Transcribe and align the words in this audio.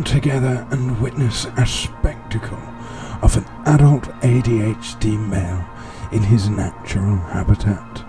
together 0.00 0.66
and 0.70 0.98
witness 1.02 1.44
a 1.58 1.66
spectacle 1.66 2.58
of 3.20 3.36
an 3.36 3.44
adult 3.66 4.04
ADHD 4.22 5.18
male 5.28 5.66
in 6.12 6.22
his 6.22 6.48
natural 6.48 7.16
habitat. 7.16 8.02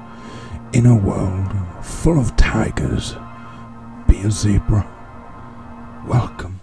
In 0.72 0.86
a 0.86 0.96
world 0.96 1.52
full 1.84 2.18
of 2.18 2.38
tigers, 2.38 3.16
be 4.08 4.22
a 4.22 4.32
zebra. 4.32 4.88
Welcome 6.08 6.62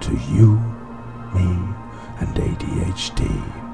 to 0.00 0.12
you, 0.30 0.56
me, 1.34 1.48
and 2.20 2.36
ADHD. 2.36 3.65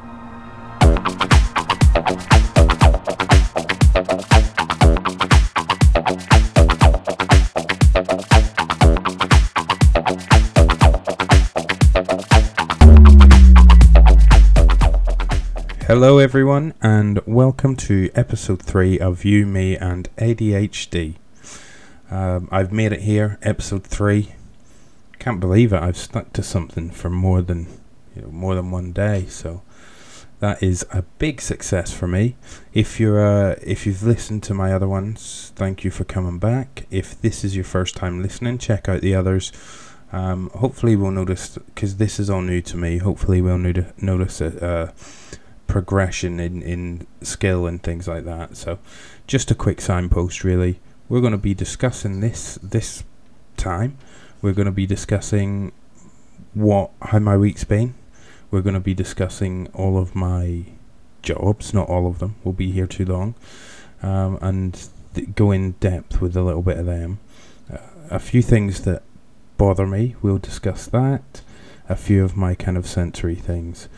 Hello, 15.94 16.16
everyone, 16.16 16.72
and 16.80 17.20
welcome 17.26 17.76
to 17.76 18.08
episode 18.14 18.62
3 18.62 18.98
of 18.98 19.26
You, 19.26 19.44
Me, 19.44 19.76
and 19.76 20.08
ADHD. 20.16 21.16
Um, 22.10 22.48
I've 22.50 22.72
made 22.72 22.94
it 22.94 23.02
here, 23.02 23.38
episode 23.42 23.84
3. 23.84 24.32
Can't 25.18 25.38
believe 25.38 25.70
it, 25.70 25.82
I've 25.82 25.98
stuck 25.98 26.32
to 26.32 26.42
something 26.42 26.90
for 26.90 27.10
more 27.10 27.42
than 27.42 27.66
you 28.16 28.22
know, 28.22 28.28
more 28.28 28.54
than 28.54 28.70
one 28.70 28.92
day, 28.92 29.26
so 29.26 29.60
that 30.40 30.62
is 30.62 30.86
a 30.92 31.02
big 31.18 31.42
success 31.42 31.92
for 31.92 32.08
me. 32.08 32.36
If 32.72 32.98
you're 32.98 33.22
uh, 33.22 33.56
if 33.62 33.84
you've 33.84 34.02
listened 34.02 34.42
to 34.44 34.54
my 34.54 34.72
other 34.72 34.88
ones, 34.88 35.52
thank 35.56 35.84
you 35.84 35.90
for 35.90 36.04
coming 36.04 36.38
back. 36.38 36.86
If 36.90 37.20
this 37.20 37.44
is 37.44 37.54
your 37.54 37.66
first 37.66 37.96
time 37.96 38.22
listening, 38.22 38.56
check 38.56 38.88
out 38.88 39.02
the 39.02 39.14
others. 39.14 39.52
Um, 40.10 40.48
hopefully, 40.54 40.96
we'll 40.96 41.10
notice 41.10 41.58
because 41.58 41.98
this 41.98 42.18
is 42.18 42.30
all 42.30 42.40
new 42.40 42.62
to 42.62 42.78
me. 42.78 42.96
Hopefully, 42.96 43.42
we'll 43.42 43.58
noti- 43.58 43.92
notice 44.00 44.40
a, 44.40 44.64
uh, 44.64 44.92
progression 45.66 46.40
in, 46.40 46.62
in 46.62 47.06
skill 47.22 47.66
and 47.66 47.82
things 47.82 48.08
like 48.08 48.24
that. 48.24 48.56
So, 48.56 48.78
just 49.26 49.50
a 49.50 49.54
quick 49.54 49.80
signpost, 49.80 50.44
really. 50.44 50.80
We're 51.08 51.20
going 51.20 51.32
to 51.32 51.38
be 51.38 51.54
discussing 51.54 52.20
this 52.20 52.58
this 52.62 53.04
time. 53.56 53.98
We're 54.40 54.52
going 54.52 54.66
to 54.66 54.72
be 54.72 54.86
discussing 54.86 55.72
what 56.54 56.90
how 57.02 57.18
my 57.18 57.36
week's 57.36 57.64
been. 57.64 57.94
We're 58.50 58.62
going 58.62 58.74
to 58.74 58.80
be 58.80 58.94
discussing 58.94 59.68
all 59.72 59.96
of 59.98 60.14
my 60.14 60.64
jobs, 61.22 61.72
not 61.72 61.88
all 61.88 62.06
of 62.06 62.18
them. 62.18 62.36
We'll 62.44 62.52
be 62.52 62.70
here 62.70 62.86
too 62.86 63.04
long, 63.04 63.34
um, 64.02 64.38
and 64.42 64.88
th- 65.14 65.34
go 65.34 65.50
in 65.50 65.72
depth 65.72 66.20
with 66.20 66.36
a 66.36 66.42
little 66.42 66.62
bit 66.62 66.78
of 66.78 66.86
them. 66.86 67.18
Uh, 67.72 67.78
a 68.10 68.18
few 68.18 68.42
things 68.42 68.82
that 68.82 69.02
bother 69.56 69.86
me. 69.86 70.16
We'll 70.20 70.38
discuss 70.38 70.86
that. 70.86 71.42
A 71.88 71.96
few 71.96 72.24
of 72.24 72.36
my 72.36 72.54
kind 72.54 72.76
of 72.76 72.86
sensory 72.86 73.34
things. 73.34 73.88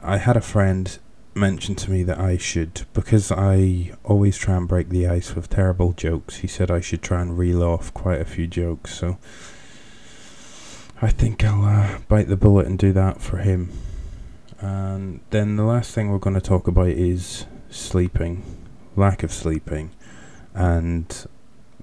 I 0.00 0.18
had 0.18 0.36
a 0.36 0.40
friend 0.40 0.98
mention 1.34 1.74
to 1.76 1.90
me 1.90 2.02
that 2.02 2.18
I 2.18 2.36
should, 2.36 2.86
because 2.92 3.30
I 3.30 3.92
always 4.04 4.36
try 4.36 4.56
and 4.56 4.66
break 4.66 4.88
the 4.88 5.06
ice 5.06 5.34
with 5.34 5.48
terrible 5.48 5.92
jokes, 5.92 6.36
he 6.36 6.48
said 6.48 6.70
I 6.70 6.80
should 6.80 7.02
try 7.02 7.22
and 7.22 7.38
reel 7.38 7.62
off 7.62 7.94
quite 7.94 8.20
a 8.20 8.24
few 8.24 8.46
jokes. 8.46 8.94
So 8.94 9.18
I 11.00 11.10
think 11.10 11.44
I'll 11.44 11.64
uh, 11.64 11.98
bite 12.08 12.28
the 12.28 12.36
bullet 12.36 12.66
and 12.66 12.78
do 12.78 12.92
that 12.92 13.20
for 13.20 13.38
him. 13.38 13.70
And 14.60 15.20
then 15.30 15.56
the 15.56 15.64
last 15.64 15.94
thing 15.94 16.10
we're 16.10 16.18
going 16.18 16.34
to 16.34 16.40
talk 16.40 16.66
about 16.66 16.88
is 16.88 17.46
sleeping, 17.70 18.42
lack 18.96 19.22
of 19.22 19.32
sleeping, 19.32 19.92
and 20.54 21.26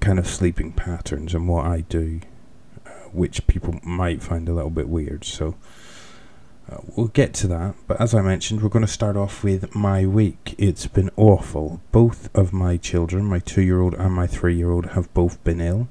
kind 0.02 0.20
of 0.20 0.28
sleeping 0.28 0.74
patterns 0.74 1.34
and 1.34 1.48
what 1.48 1.66
I 1.66 1.82
do, 1.82 2.20
uh, 2.86 2.90
which 3.14 3.48
people 3.48 3.80
might 3.84 4.22
find 4.22 4.50
a 4.50 4.54
little 4.54 4.70
bit 4.70 4.90
weird. 4.90 5.24
So. 5.24 5.56
Uh, 6.70 6.78
we'll 6.96 7.08
get 7.08 7.34
to 7.36 7.48
that, 7.48 7.76
but 7.88 8.02
as 8.02 8.16
I 8.16 8.22
mentioned, 8.22 8.64
we're 8.64 8.70
going 8.70 8.86
to 8.86 8.92
start 8.92 9.16
off 9.16 9.44
with 9.44 9.76
my 9.76 10.06
week. 10.08 10.56
It's 10.58 10.88
been 10.88 11.12
awful. 11.16 11.80
Both 11.92 12.36
of 12.36 12.52
my 12.52 12.78
children, 12.78 13.26
my 13.26 13.38
two 13.38 13.62
year 13.62 13.82
old 13.82 13.94
and 13.94 14.14
my 14.14 14.26
three 14.26 14.56
year 14.56 14.72
old, 14.72 14.88
have 14.88 15.14
both 15.14 15.44
been 15.44 15.62
ill. 15.62 15.88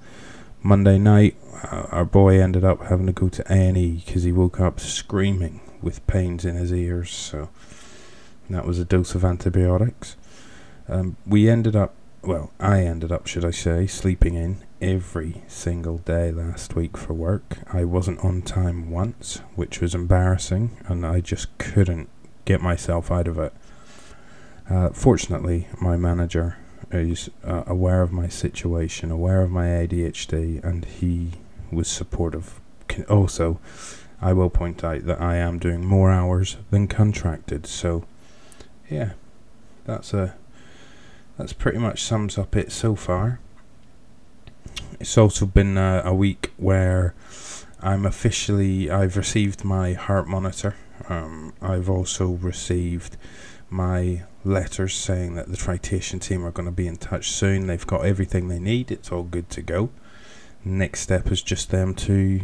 Monday 0.65 0.99
night, 0.99 1.37
uh, 1.62 1.87
our 1.93 2.04
boy 2.04 2.41
ended 2.41 2.65
up 2.65 2.87
having 2.87 3.06
to 3.06 3.12
go 3.12 3.28
to 3.28 3.44
A&E 3.49 4.03
because 4.04 4.25
he 4.25 4.32
woke 4.32 4.59
up 4.59 4.81
screaming 4.81 5.60
with 5.81 6.04
pains 6.09 6.44
in 6.44 6.56
his 6.56 6.72
ears, 6.72 7.10
so 7.10 7.50
that 8.50 8.66
was 8.66 8.81
a 8.81 8.84
dose 8.84 9.15
of 9.15 9.25
antibiotics. 9.25 10.16
Um, 10.88 11.16
we 11.25 11.49
ended 11.49 11.76
up, 11.76 11.94
well, 12.22 12.53
I 12.59 12.81
ended 12.81 13.12
up, 13.12 13.28
should 13.28 13.44
I 13.44 13.53
say, 13.53 13.87
sleeping 13.87 14.34
in 14.34 14.65
every 14.84 15.43
single 15.49 15.97
day 15.97 16.31
last 16.31 16.77
week 16.77 16.99
for 16.99 17.15
work. 17.15 17.56
I 17.72 17.84
wasn't 17.84 18.22
on 18.22 18.43
time 18.43 18.91
once, 18.91 19.41
which 19.55 19.81
was 19.81 19.95
embarrassing, 19.95 20.77
and 20.87 21.06
I 21.06 21.21
just 21.21 21.56
couldn't 21.56 22.11
get 22.45 22.61
myself 22.61 23.11
out 23.11 23.27
of 23.27 23.39
it. 23.39 23.55
Uh, 24.69 24.91
fortunately, 24.91 25.69
my 25.81 25.97
manager 25.97 26.59
is 26.91 27.31
uh, 27.43 27.62
aware 27.67 28.03
of 28.03 28.12
my 28.12 28.28
situation, 28.28 29.11
aware 29.11 29.41
of 29.41 29.50
my 29.50 29.65
ADHD, 29.69 30.62
and 30.62 30.84
he 30.84 31.31
was 31.73 31.89
supportive. 31.89 32.61
Also, 33.09 33.59
I 34.21 34.34
will 34.34 34.50
point 34.50 34.84
out 34.84 35.06
that 35.06 35.21
I 35.21 35.37
am 35.37 35.59
doing 35.59 35.83
more 35.83 36.11
hours 36.11 36.59
than 36.71 36.89
contracted, 36.89 37.67
so 37.67 38.05
yeah, 38.91 39.12
that's 39.87 40.12
a 40.12 40.34
that's 41.39 41.55
pretty 41.55 41.78
much 41.78 42.03
sums 42.03 42.37
up 42.37 42.55
it 42.55 42.71
so 42.71 42.94
far. 42.94 43.41
It's 45.04 45.19
also 45.19 45.44
been 45.44 45.76
uh, 45.76 46.00
a 46.03 46.15
week 46.15 46.50
where 46.56 47.15
I'm 47.82 48.06
officially 48.06 48.91
I've 48.91 49.19
received 49.19 49.62
my 49.62 49.92
heart 49.92 50.26
monitor. 50.26 50.76
Um, 51.10 51.53
I've 51.60 51.91
also 51.91 52.31
received 52.31 53.19
my 53.69 54.22
letters 54.47 54.94
saying 54.94 55.34
that 55.34 55.50
the 55.50 55.59
Titration 55.59 56.22
team 56.22 56.43
are 56.43 56.50
going 56.50 56.64
to 56.64 56.72
be 56.72 56.87
in 56.87 56.97
touch 56.97 57.31
soon. 57.31 57.66
They've 57.66 57.87
got 57.87 58.06
everything 58.06 58.48
they 58.48 58.59
need. 58.59 58.91
It's 58.91 59.12
all 59.12 59.25
good 59.25 59.50
to 59.50 59.60
go. 59.60 59.91
Next 60.64 61.00
step 61.00 61.31
is 61.31 61.43
just 61.43 61.70
them 61.70 61.94
to 61.97 62.41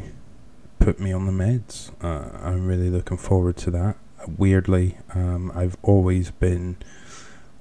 put 0.80 1.00
me 1.00 1.14
on 1.14 1.24
the 1.24 1.32
meds. 1.32 1.90
Uh, 2.04 2.46
I'm 2.46 2.66
really 2.66 2.90
looking 2.90 3.16
forward 3.16 3.56
to 3.56 3.70
that. 3.70 3.96
Weirdly, 4.36 4.98
um, 5.14 5.50
I've 5.54 5.78
always 5.80 6.30
been 6.30 6.76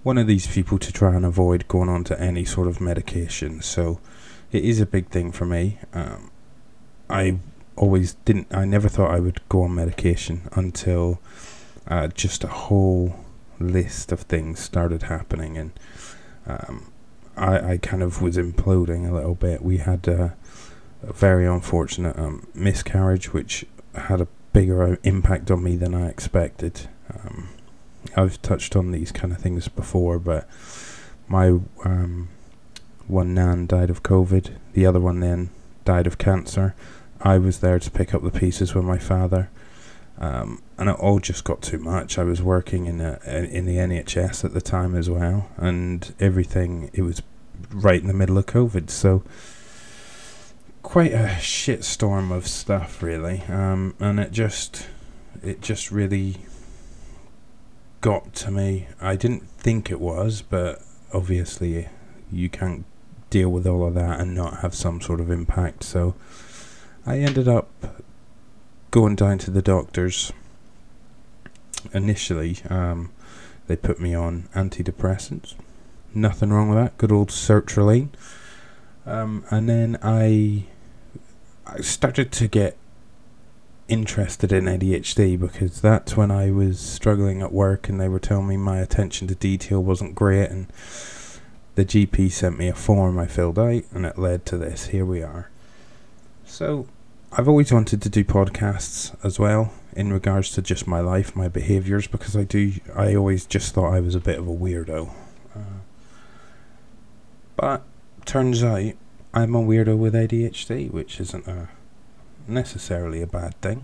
one 0.04 0.18
of 0.18 0.28
these 0.28 0.48
people 0.48 0.78
to 0.78 0.92
try 0.92 1.16
and 1.16 1.26
avoid 1.26 1.70
going 1.70 1.88
on 1.88 2.04
to 2.04 2.20
any 2.20 2.44
sort 2.44 2.68
of 2.68 2.82
medication. 2.82 3.62
So 3.62 4.02
it 4.52 4.64
is 4.64 4.80
a 4.80 4.86
big 4.86 5.10
thing 5.10 5.32
for 5.32 5.46
me. 5.46 5.80
Um, 5.94 6.32
I 7.10 7.40
always 7.76 8.14
didn't. 8.26 8.48
I 8.52 8.66
never 8.66 8.90
thought 8.90 9.12
I 9.12 9.20
would 9.20 9.42
go 9.50 9.64
on 9.64 9.76
medication 9.76 10.50
until 10.54 11.20
uh, 11.88 12.08
just 12.08 12.44
a 12.44 12.48
whole 12.48 13.16
list 13.60 14.12
of 14.12 14.22
things 14.22 14.60
started 14.60 15.04
happening, 15.04 15.58
and 15.58 15.72
um, 16.46 16.92
I, 17.36 17.74
I 17.74 17.78
kind 17.78 18.04
of 18.04 18.22
was 18.22 18.38
imploding 18.38 19.10
a 19.10 19.14
little 19.14 19.36
bit. 19.36 19.62
We 19.62 19.78
had 19.78 20.08
a, 20.08 20.36
a 21.02 21.14
very 21.14 21.48
unfortunate 21.48 22.18
um, 22.18 22.48
miscarriage, 22.54 23.34
which 23.34 23.66
had 23.96 24.22
a 24.22 24.28
bigger 24.54 25.00
impact 25.04 25.50
on 25.52 25.64
me 25.64 25.76
than 25.76 25.94
I 25.94 26.08
expected. 26.08 26.88
Um, 27.14 27.50
I've 28.16 28.42
touched 28.42 28.76
on 28.76 28.92
these 28.92 29.12
kind 29.12 29.34
of 29.34 29.40
things 29.40 29.68
before, 29.68 30.20
but 30.20 30.48
my 31.28 31.60
um, 31.86 32.30
one 33.10 33.34
nan 33.34 33.66
died 33.66 33.90
of 33.90 34.04
COVID, 34.04 34.56
the 34.74 34.86
other 34.86 35.00
one 35.00 35.20
then 35.20 35.50
died 35.84 36.08
of 36.08 36.18
cancer. 36.18 36.76
I 37.22 37.38
was 37.38 37.60
there 37.60 37.80
to 37.80 37.92
pick 37.92 38.14
up 38.14 38.24
the 38.24 38.32
pieces 38.32 38.74
with 38.74 38.86
my 38.86 38.98
father, 38.98 39.50
um, 40.20 40.62
and 40.78 40.90
it 40.90 40.96
all 40.96 41.20
just 41.20 41.44
got 41.44 41.62
too 41.62 41.80
much. 41.80 42.18
I 42.18 42.24
was 42.24 42.42
working 42.42 42.86
in 42.86 43.02
a, 43.02 43.20
in 43.26 43.66
the 43.66 43.78
NHS 43.78 44.46
at 44.46 44.54
the 44.54 44.62
time 44.62 44.96
as 44.96 45.10
well, 45.10 45.50
and 45.58 46.14
everything. 46.20 46.92
It 46.94 47.02
was 47.02 47.22
right 47.72 48.00
in 48.00 48.08
the 48.08 48.14
middle 48.14 48.38
of 48.38 48.46
COVID, 48.46 48.90
so 48.90 49.24
quite 50.84 51.12
a 51.12 51.38
shit 51.40 51.84
storm 51.84 52.32
of 52.32 52.48
stuff, 52.48 53.04
really. 53.04 53.42
Um, 53.50 53.96
and 54.00 54.20
it 54.20 54.32
just, 54.32 54.88
it 55.44 55.62
just 55.62 55.92
really 55.92 56.38
got 58.02 58.34
to 58.36 58.52
me. 58.52 58.88
I 59.02 59.16
didn't 59.16 59.50
think 59.50 59.92
it 59.92 60.00
was, 60.00 60.42
but 60.42 60.82
obviously 61.14 61.90
you 62.32 62.50
can't 62.50 62.86
deal 63.30 63.50
with 63.50 63.68
all 63.68 63.86
of 63.86 63.94
that 63.96 64.20
and 64.20 64.36
not 64.36 64.60
have 64.60 64.76
some 64.76 65.02
sort 65.02 65.20
of 65.20 65.30
impact. 65.30 65.84
So 65.84 66.16
I 67.06 67.20
ended 67.20 67.48
up 67.48 67.70
going 68.92 69.16
down 69.16 69.38
to 69.40 69.52
the 69.52 69.62
doctors. 69.62 70.32
Initially, 71.94 72.58
um, 72.70 73.12
they 73.68 73.76
put 73.76 74.00
me 74.00 74.14
on 74.14 74.50
antidepressants. 74.54 75.56
Nothing 76.14 76.50
wrong 76.50 76.70
with 76.70 76.78
that. 76.78 76.98
Good 76.98 77.12
old 77.12 77.30
sertraline. 77.30 78.10
Um, 79.06 79.46
and 79.50 79.70
then 79.70 79.98
I, 80.02 80.66
I 81.66 81.82
started 81.82 82.32
to 82.34 82.48
get 82.48 82.78
interested 83.88 84.52
in 84.52 84.66
ADHD 84.66 85.40
because 85.40 85.82
that's 85.82 86.16
when 86.16 86.30
I 86.32 86.52
was 86.52 86.80
struggling 86.80 87.42
at 87.42 87.52
work 87.52 87.90
and 87.90 88.00
they 88.00 88.08
were 88.08 88.20
telling 88.20 88.48
me 88.48 88.58
my 88.58 88.78
attention 88.80 89.28
to 89.28 89.36
detail 89.36 89.84
wasn't 89.84 90.14
great 90.14 90.50
and 90.50 90.68
the 91.80 91.86
GP 91.86 92.30
sent 92.30 92.60
me 92.60 92.68
a 92.68 92.74
form 92.74 93.18
I 93.18 93.26
filled 93.26 93.58
out 93.58 93.84
and 93.94 94.06
it 94.06 94.20
led 94.20 94.46
to 94.48 94.58
this. 94.58 94.88
Here 94.88 95.06
we 95.06 95.24
are. 95.24 95.50
So 96.46 96.90
I've 97.32 97.48
always 97.48 97.72
wanted 97.72 98.02
to 98.02 98.10
do 98.10 98.26
podcasts 98.26 99.16
as 99.24 99.40
well 99.40 99.72
in 99.96 100.12
regards 100.12 100.52
to 100.52 100.62
just 100.62 100.88
my 100.88 101.00
life, 101.00 101.38
my 101.38 101.48
behaviors, 101.48 102.06
because 102.06 102.36
I 102.36 102.44
do. 102.44 102.74
I 102.94 103.16
always 103.16 103.46
just 103.46 103.74
thought 103.74 103.94
I 103.94 104.02
was 104.02 104.14
a 104.14 104.20
bit 104.20 104.40
of 104.40 104.46
a 104.46 104.52
weirdo. 104.52 105.10
Uh, 105.56 105.80
but 107.56 107.84
turns 108.26 108.62
out 108.62 108.92
I'm 109.34 109.56
a 109.56 109.62
weirdo 109.62 109.98
with 109.98 110.14
ADHD, 110.14 110.92
which 110.92 111.22
isn't 111.22 111.48
a 111.48 111.70
necessarily 112.46 113.22
a 113.22 113.28
bad 113.28 113.56
thing. 113.62 113.84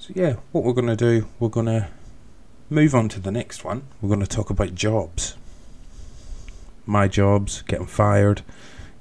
So 0.00 0.12
yeah, 0.16 0.36
what 0.50 0.64
we're 0.64 0.72
going 0.72 0.88
to 0.88 0.96
do, 0.96 1.28
we're 1.38 1.50
going 1.50 1.66
to 1.66 1.86
move 2.68 2.96
on 2.96 3.08
to 3.10 3.20
the 3.20 3.30
next 3.30 3.62
one. 3.62 3.86
We're 4.02 4.08
going 4.08 4.26
to 4.26 4.26
talk 4.26 4.50
about 4.50 4.74
jobs. 4.74 5.36
My 6.86 7.08
jobs, 7.08 7.62
getting 7.62 7.86
fired, 7.86 8.42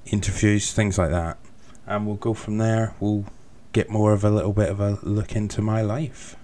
interviews, 0.06 0.74
things 0.74 0.98
like 0.98 1.12
that. 1.12 1.38
And 1.86 2.08
we'll 2.08 2.16
go 2.16 2.34
from 2.34 2.58
there. 2.58 2.96
We'll 3.00 3.26
get 3.74 3.90
more 3.90 4.12
of 4.14 4.24
a 4.24 4.30
little 4.32 4.54
bit 4.54 4.70
of 4.70 4.80
a 4.80 4.98
look 5.04 5.36
into 5.36 5.62
my 5.62 5.82
life. 5.82 6.36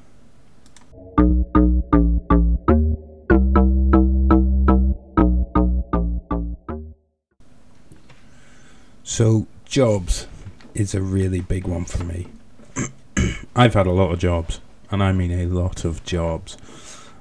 So, 9.03 9.47
jobs 9.65 10.27
is 10.73 10.95
a 10.95 11.01
really 11.01 11.41
big 11.41 11.67
one 11.67 11.85
for 11.85 12.03
me. 12.03 12.27
I've 13.55 13.73
had 13.73 13.87
a 13.87 13.91
lot 13.91 14.11
of 14.11 14.19
jobs, 14.19 14.61
and 14.89 15.03
I 15.03 15.11
mean 15.11 15.31
a 15.31 15.47
lot 15.47 15.83
of 15.83 16.03
jobs. 16.03 16.57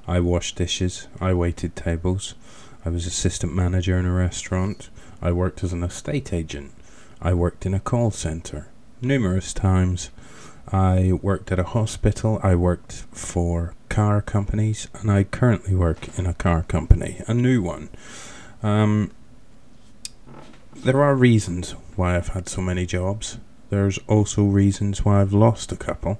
I 0.07 0.19
washed 0.19 0.55
dishes, 0.55 1.07
I 1.19 1.33
waited 1.33 1.75
tables, 1.75 2.35
I 2.83 2.89
was 2.89 3.05
assistant 3.05 3.53
manager 3.53 3.97
in 3.97 4.05
a 4.05 4.11
restaurant, 4.11 4.89
I 5.21 5.31
worked 5.31 5.63
as 5.63 5.73
an 5.73 5.83
estate 5.83 6.33
agent, 6.33 6.71
I 7.21 7.33
worked 7.33 7.65
in 7.65 7.73
a 7.73 7.79
call 7.79 8.11
centre 8.11 8.67
numerous 9.01 9.53
times. 9.53 10.09
I 10.71 11.13
worked 11.21 11.51
at 11.51 11.59
a 11.59 11.63
hospital, 11.63 12.39
I 12.43 12.55
worked 12.55 12.93
for 13.11 13.73
car 13.89 14.21
companies, 14.21 14.87
and 14.93 15.11
I 15.11 15.23
currently 15.23 15.75
work 15.75 16.17
in 16.17 16.25
a 16.25 16.33
car 16.33 16.63
company, 16.63 17.21
a 17.27 17.33
new 17.33 17.61
one. 17.61 17.89
Um, 18.63 19.11
there 20.75 21.01
are 21.03 21.15
reasons 21.15 21.71
why 21.95 22.15
I've 22.15 22.29
had 22.29 22.47
so 22.47 22.61
many 22.61 22.85
jobs. 22.85 23.37
There's 23.69 23.99
also 24.07 24.43
reasons 24.43 25.03
why 25.03 25.21
I've 25.21 25.33
lost 25.33 25.71
a 25.71 25.75
couple. 25.75 26.19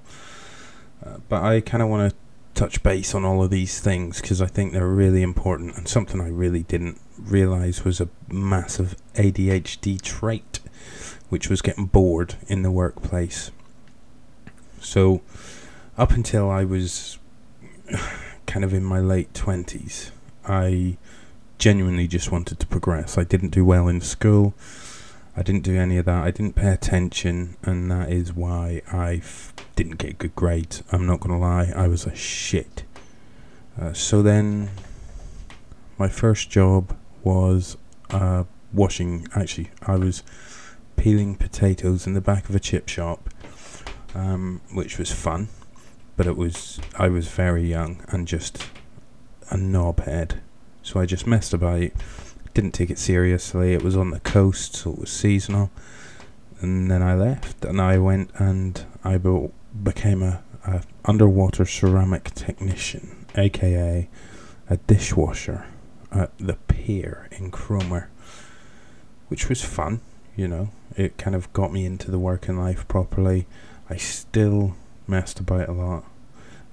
Uh, 1.06 1.18
but 1.30 1.44
I 1.44 1.62
kind 1.62 1.82
of 1.82 1.90
want 1.90 2.12
to 2.12 2.18
touch 2.54 2.84
base 2.84 3.16
on 3.16 3.26
all 3.26 3.44
of 3.44 3.50
these 3.50 3.80
things 3.80 4.22
because 4.22 4.42
I 4.42 4.48
think 4.48 4.74
they're 4.74 4.88
really 4.88 5.22
important 5.22 5.78
and 5.78 5.88
something 5.88 6.20
I 6.20 6.30
really 6.30 6.64
didn't 6.64 7.00
realize 7.18 7.84
was 7.84 8.02
a 8.02 8.10
massive 8.30 8.96
ADHD 9.16 10.02
trait, 10.02 10.60
which 11.30 11.50
was 11.50 11.62
getting 11.62 11.86
bored 11.86 12.36
in 12.48 12.62
the 12.62 12.72
workplace. 12.72 13.52
So, 14.80 15.22
up 15.98 16.12
until 16.12 16.50
I 16.50 16.64
was 16.64 17.18
kind 18.48 18.66
of 18.66 18.74
in 18.74 18.84
my 18.84 19.00
late 19.00 19.34
20s, 19.34 20.12
I 20.46 20.98
genuinely 21.58 22.08
just 22.08 22.32
wanted 22.32 22.60
to 22.60 22.68
progress. 22.68 23.18
I 23.18 23.24
didn't 23.24 23.50
do 23.50 23.64
well 23.64 23.88
in 23.88 24.02
school. 24.02 24.54
I 25.36 25.44
didn't 25.44 25.64
do 25.64 25.78
any 25.78 25.98
of 25.98 26.06
that. 26.06 26.24
I 26.24 26.32
didn't 26.32 26.56
pay 26.56 26.72
attention, 26.72 27.56
and 27.64 27.90
that 27.90 28.12
is 28.12 28.34
why 28.34 28.82
I 28.92 29.16
f- 29.16 29.54
didn't 29.76 29.98
get 29.98 30.18
good 30.18 30.36
grades. 30.36 30.84
I'm 30.92 31.06
not 31.06 31.22
to 31.22 31.38
lie, 31.38 31.72
I 31.76 31.88
was 31.88 32.06
a 32.06 32.14
shit. 32.16 32.84
Uh, 33.80 33.94
so 33.94 34.22
then, 34.22 34.70
my 35.98 36.10
first 36.10 36.50
job 36.50 36.98
was 37.24 37.78
uh, 38.10 38.44
washing. 38.74 39.28
Actually, 39.34 39.72
I 39.82 39.96
was 39.96 40.24
peeling 40.98 41.36
potatoes 41.36 42.06
in 42.06 42.14
the 42.14 42.22
back 42.22 42.50
of 42.50 42.56
a 42.56 42.60
chip 42.60 42.90
shop, 42.90 43.30
um, 44.14 44.62
which 44.74 44.98
was 44.98 45.12
fun. 45.12 45.48
But 46.18 46.28
it 46.28 46.36
was 46.36 46.80
I 47.00 47.08
was 47.08 47.28
very 47.30 47.64
young 47.64 48.04
and 48.10 48.28
just 48.28 48.68
a 49.50 49.56
knobhead. 49.56 50.40
So 50.84 51.00
I 51.00 51.06
just 51.06 51.26
messed 51.26 51.54
about, 51.54 51.90
didn't 52.54 52.72
take 52.72 52.90
it 52.90 53.00
seriously. 53.00 53.74
It 53.74 53.84
was 53.84 53.96
on 53.96 54.12
the 54.12 54.20
coast, 54.20 54.76
so 54.76 54.92
it 54.92 55.00
was 55.00 55.12
seasonal. 55.12 55.72
And 56.60 56.92
then 56.92 57.02
I 57.02 57.16
left, 57.16 57.66
and 57.66 57.82
I 57.82 57.98
went 57.98 58.32
and 58.36 58.86
I 59.04 59.18
be- 59.18 59.50
became 59.84 60.22
a, 60.22 60.44
a 60.64 60.84
underwater 61.06 61.66
ceramic 61.66 62.34
technician, 62.36 63.26
aka 63.36 64.10
a 64.70 64.78
dishwasher 64.78 65.66
at 66.12 66.38
the 66.38 66.54
pier 66.68 67.28
in 67.32 67.52
Cromer, 67.52 68.10
which 69.28 69.50
was 69.50 69.64
fun. 69.64 70.02
You 70.36 70.48
know, 70.48 70.70
it 70.96 71.18
kind 71.18 71.36
of 71.36 71.52
got 71.54 71.74
me 71.74 71.86
into 71.86 72.12
the 72.12 72.20
working 72.20 72.58
life 72.58 72.88
properly. 72.88 73.48
I 73.90 73.98
still 73.98 74.76
messed 75.08 75.40
about 75.40 75.68
a 75.68 75.74
lot 75.74 76.06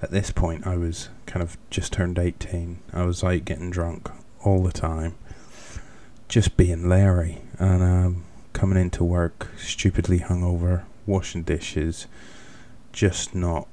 at 0.01 0.11
this 0.11 0.31
point 0.31 0.67
I 0.67 0.77
was 0.77 1.09
kind 1.27 1.43
of 1.43 1.57
just 1.71 1.93
turned 1.93 2.19
18. 2.19 2.79
I 2.93 3.05
was 3.05 3.25
out 3.25 3.45
getting 3.45 3.71
drunk 3.71 4.11
all 4.45 4.63
the 4.63 4.73
time, 4.73 5.17
just 6.29 6.57
being 6.57 6.89
Larry 6.89 7.41
and 7.59 7.83
um, 7.83 8.25
coming 8.53 8.79
into 8.79 9.03
work 9.05 9.49
stupidly 9.57 10.21
hungover, 10.21 10.85
washing 11.07 11.43
dishes, 11.43 12.07
just 12.93 13.35
not 13.35 13.69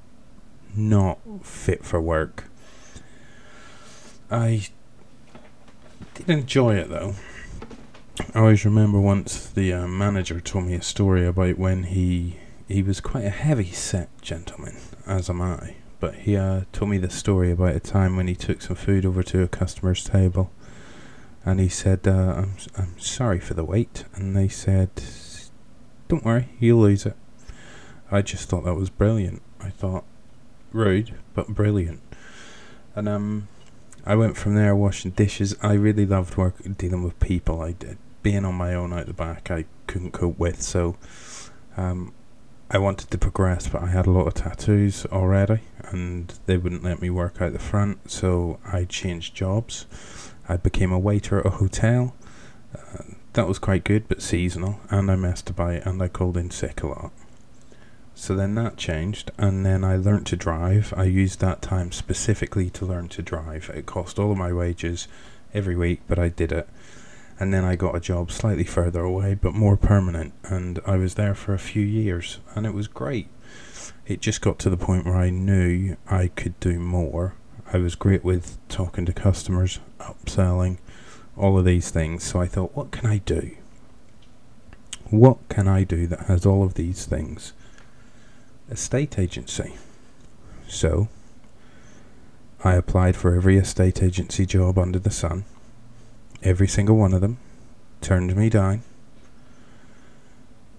not 0.76 1.20
fit 1.44 1.86
for 1.86 2.02
work. 2.02 2.46
I 4.30 4.68
did 6.16 6.30
enjoy 6.30 6.76
it 6.76 6.90
though. 6.90 7.16
I 8.34 8.40
always 8.40 8.66
remember 8.66 9.00
once 9.00 9.48
the 9.48 9.74
uh, 9.74 9.88
manager 9.88 10.40
told 10.40 10.66
me 10.66 10.74
a 10.74 10.82
story 10.82 11.26
about 11.26 11.58
when 11.58 11.84
he 11.84 12.38
he 12.68 12.82
was 12.82 13.00
quite 13.00 13.26
a 13.26 13.30
heavy 13.30 13.72
set 13.72 14.10
gentleman, 14.22 14.78
as 15.06 15.30
am 15.30 15.42
I 15.42 15.76
but 16.00 16.16
he 16.16 16.36
uh, 16.36 16.62
told 16.72 16.92
me 16.92 16.98
the 16.98 17.10
story 17.10 17.52
about 17.52 17.76
a 17.76 17.80
time 17.80 18.16
when 18.16 18.28
he 18.28 18.36
took 18.36 18.62
some 18.62 18.76
food 18.76 19.06
over 19.06 19.24
to 19.24 19.42
a 19.42 19.48
customer's 19.48 20.04
table, 20.04 20.52
and 21.46 21.60
he 21.60 21.70
said, 21.70 22.08
uh, 22.08 22.34
"I'm 22.38 22.56
I'm 22.76 23.00
sorry 23.00 23.40
for 23.40 23.54
the 23.54 23.64
wait," 23.64 24.06
and 24.16 24.36
they 24.36 24.48
said, 24.48 24.90
"Don't 26.08 26.26
worry, 26.26 26.50
you'll 26.60 26.82
lose 26.82 27.06
it." 27.06 27.16
I 28.12 28.22
just 28.22 28.50
thought 28.50 28.66
that 28.66 28.76
was 28.76 28.90
brilliant. 28.90 29.42
I 29.62 29.70
thought 29.70 30.04
rude 30.72 31.16
but 31.34 31.50
brilliant, 31.50 32.02
and 32.96 33.08
um, 33.08 33.48
I 34.06 34.16
went 34.16 34.38
from 34.38 34.56
there 34.56 34.76
washing 34.76 35.12
dishes. 35.12 35.56
I 35.62 35.74
really 35.74 36.06
loved 36.06 36.36
work 36.36 36.56
dealing 36.78 37.04
with 37.04 37.20
people. 37.20 37.62
I 37.62 37.74
did 37.74 37.98
being 38.24 38.44
on 38.44 38.56
my 38.56 38.74
own 38.74 38.92
out 38.92 39.06
the 39.06 39.14
back. 39.14 39.52
I 39.52 39.66
couldn't 39.86 40.12
cope 40.12 40.40
with 40.40 40.62
so. 40.62 40.98
Um, 41.78 42.14
I 42.72 42.80
wanted 42.80 43.12
to 43.12 43.20
progress, 43.20 43.68
but 43.68 43.84
I 43.84 43.88
had 43.88 44.08
a 44.08 44.12
lot 44.12 44.26
of 44.26 44.34
tattoos 44.34 45.06
already, 45.06 45.60
and 45.84 46.34
they 46.48 46.58
wouldn't 46.58 46.84
let 46.84 47.00
me 47.00 47.12
work 47.12 47.40
out 47.40 47.54
the 47.54 47.60
front, 47.60 48.10
so 48.10 48.60
I 48.66 48.86
changed 48.86 49.36
jobs. 49.36 49.86
I 50.48 50.58
became 50.58 50.92
a 50.92 51.00
waiter 51.00 51.40
at 51.40 51.46
a 51.46 51.52
hotel. 51.52 52.16
Uh, 52.74 53.04
that 53.34 53.48
was 53.48 53.60
quite 53.60 53.84
good, 53.84 54.08
but 54.08 54.22
seasonal, 54.22 54.80
and 54.90 55.12
I 55.12 55.16
about, 55.50 55.86
and 55.86 56.02
I 56.02 56.08
called 56.08 56.38
in 56.38 56.52
sick 56.52 56.84
a 56.84 56.88
lot. 56.88 57.12
So 58.14 58.36
then 58.36 58.56
that 58.56 58.78
changed, 58.78 59.32
and 59.38 59.66
then 59.66 59.84
I 59.84 59.98
learnt 59.98 60.28
to 60.28 60.38
drive. 60.38 60.94
I 60.96 61.04
used 61.04 61.42
that 61.42 61.62
time 61.62 61.92
specifically 61.92 62.70
to 62.72 62.86
learn 62.86 63.10
to 63.10 63.22
drive. 63.22 63.70
It 63.74 63.86
cost 63.86 64.20
all 64.20 64.32
of 64.32 64.38
my 64.38 64.54
wages 64.54 65.08
every 65.54 65.76
week, 65.76 66.02
but 66.08 66.20
I 66.20 66.30
did 66.30 66.52
it 66.52 66.70
and 67.40 67.54
then 67.54 67.66
I 67.66 67.76
got 67.76 67.96
a 67.96 68.00
job 68.00 68.32
slightly 68.32 68.64
further 68.64 69.02
away 69.02 69.36
but 69.36 69.54
more 69.54 69.78
permanent 69.78 70.34
and 70.44 70.80
I 70.86 70.98
was 70.98 71.16
there 71.16 71.36
for 71.36 71.54
a 71.54 71.60
few 71.60 71.84
years 71.84 72.40
and 72.56 72.66
it 72.66 72.74
was 72.74 72.88
great. 72.88 73.28
It 74.06 74.22
just 74.22 74.42
got 74.42 74.60
to 74.60 74.70
the 74.70 74.78
point 74.78 75.06
where 75.06 75.18
I 75.18 75.30
knew 75.30 75.98
I 76.08 76.28
could 76.28 76.60
do 76.60 76.80
more. 76.80 77.36
I 77.74 77.78
was 77.78 77.96
great 77.96 78.24
with 78.24 78.58
talking 78.70 79.06
to 79.06 79.14
customers, 79.14 79.80
upselling, 80.06 80.78
all 81.38 81.58
of 81.58 81.66
these 81.66 81.90
things. 81.90 82.24
So 82.24 82.40
I 82.42 82.48
thought, 82.48 82.76
what 82.76 82.92
can 82.92 83.06
I 83.06 83.20
do? 83.20 83.56
What 85.10 85.38
can 85.50 85.68
I 85.68 85.84
do 85.84 86.08
that 86.08 86.22
has 86.28 86.46
all 86.46 86.64
of 86.64 86.76
these 86.76 87.06
things? 87.06 87.54
Estate 88.70 89.20
agency. 89.20 89.76
So 90.68 91.10
I 92.64 92.74
applied 92.74 93.16
for 93.16 93.36
every 93.36 93.58
estate 93.58 94.02
agency 94.02 94.46
job 94.46 94.80
under 94.80 94.98
the 94.98 95.12
sun 95.12 95.46
Every 96.46 96.68
single 96.68 96.96
one 96.96 97.12
of 97.12 97.22
them 97.22 97.40
turned 98.02 98.36
me 98.36 98.50
down. 98.50 98.84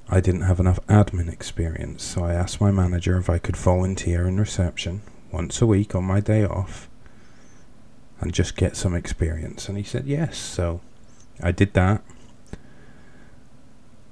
I 0.09 0.21
didn't 0.21 0.43
have 0.43 0.61
enough 0.61 0.79
admin 0.87 1.33
experience, 1.33 2.05
so 2.05 2.25
I 2.25 2.35
asked 2.35 2.61
my 2.61 2.71
manager 2.71 3.17
if 3.19 3.29
I 3.29 3.39
could 3.39 3.57
volunteer 3.57 4.29
in 4.29 4.39
reception 4.39 5.03
once 5.33 5.61
a 5.61 5.67
week 5.67 5.97
on 5.97 6.05
my 6.05 6.21
day 6.21 6.45
off 6.45 6.89
and 8.21 8.33
just 8.33 8.57
get 8.57 8.77
some 8.77 8.95
experience. 8.95 9.69
And 9.69 9.77
he 9.77 9.85
said 9.85 10.07
yes, 10.07 10.39
so 10.39 10.81
I 11.43 11.53
did 11.53 11.75
that. 11.75 12.03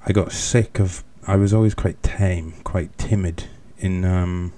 I 0.06 0.12
got 0.12 0.32
sick 0.32 0.78
of. 0.78 1.02
I 1.26 1.36
was 1.36 1.54
always 1.54 1.74
quite 1.74 2.02
tame, 2.02 2.52
quite 2.64 2.96
timid 2.98 3.44
in 3.78 4.04
um, 4.04 4.52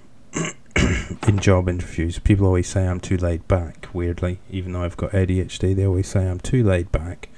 in 1.26 1.38
job 1.38 1.68
interviews, 1.68 2.18
people 2.18 2.46
always 2.46 2.68
say 2.68 2.86
I'm 2.86 3.00
too 3.00 3.16
laid 3.16 3.46
back, 3.48 3.88
weirdly. 3.92 4.38
Even 4.50 4.72
though 4.72 4.82
I've 4.82 4.96
got 4.96 5.12
ADHD, 5.12 5.74
they 5.74 5.86
always 5.86 6.08
say 6.08 6.28
I'm 6.28 6.40
too 6.40 6.62
laid 6.62 6.92
back. 6.92 7.28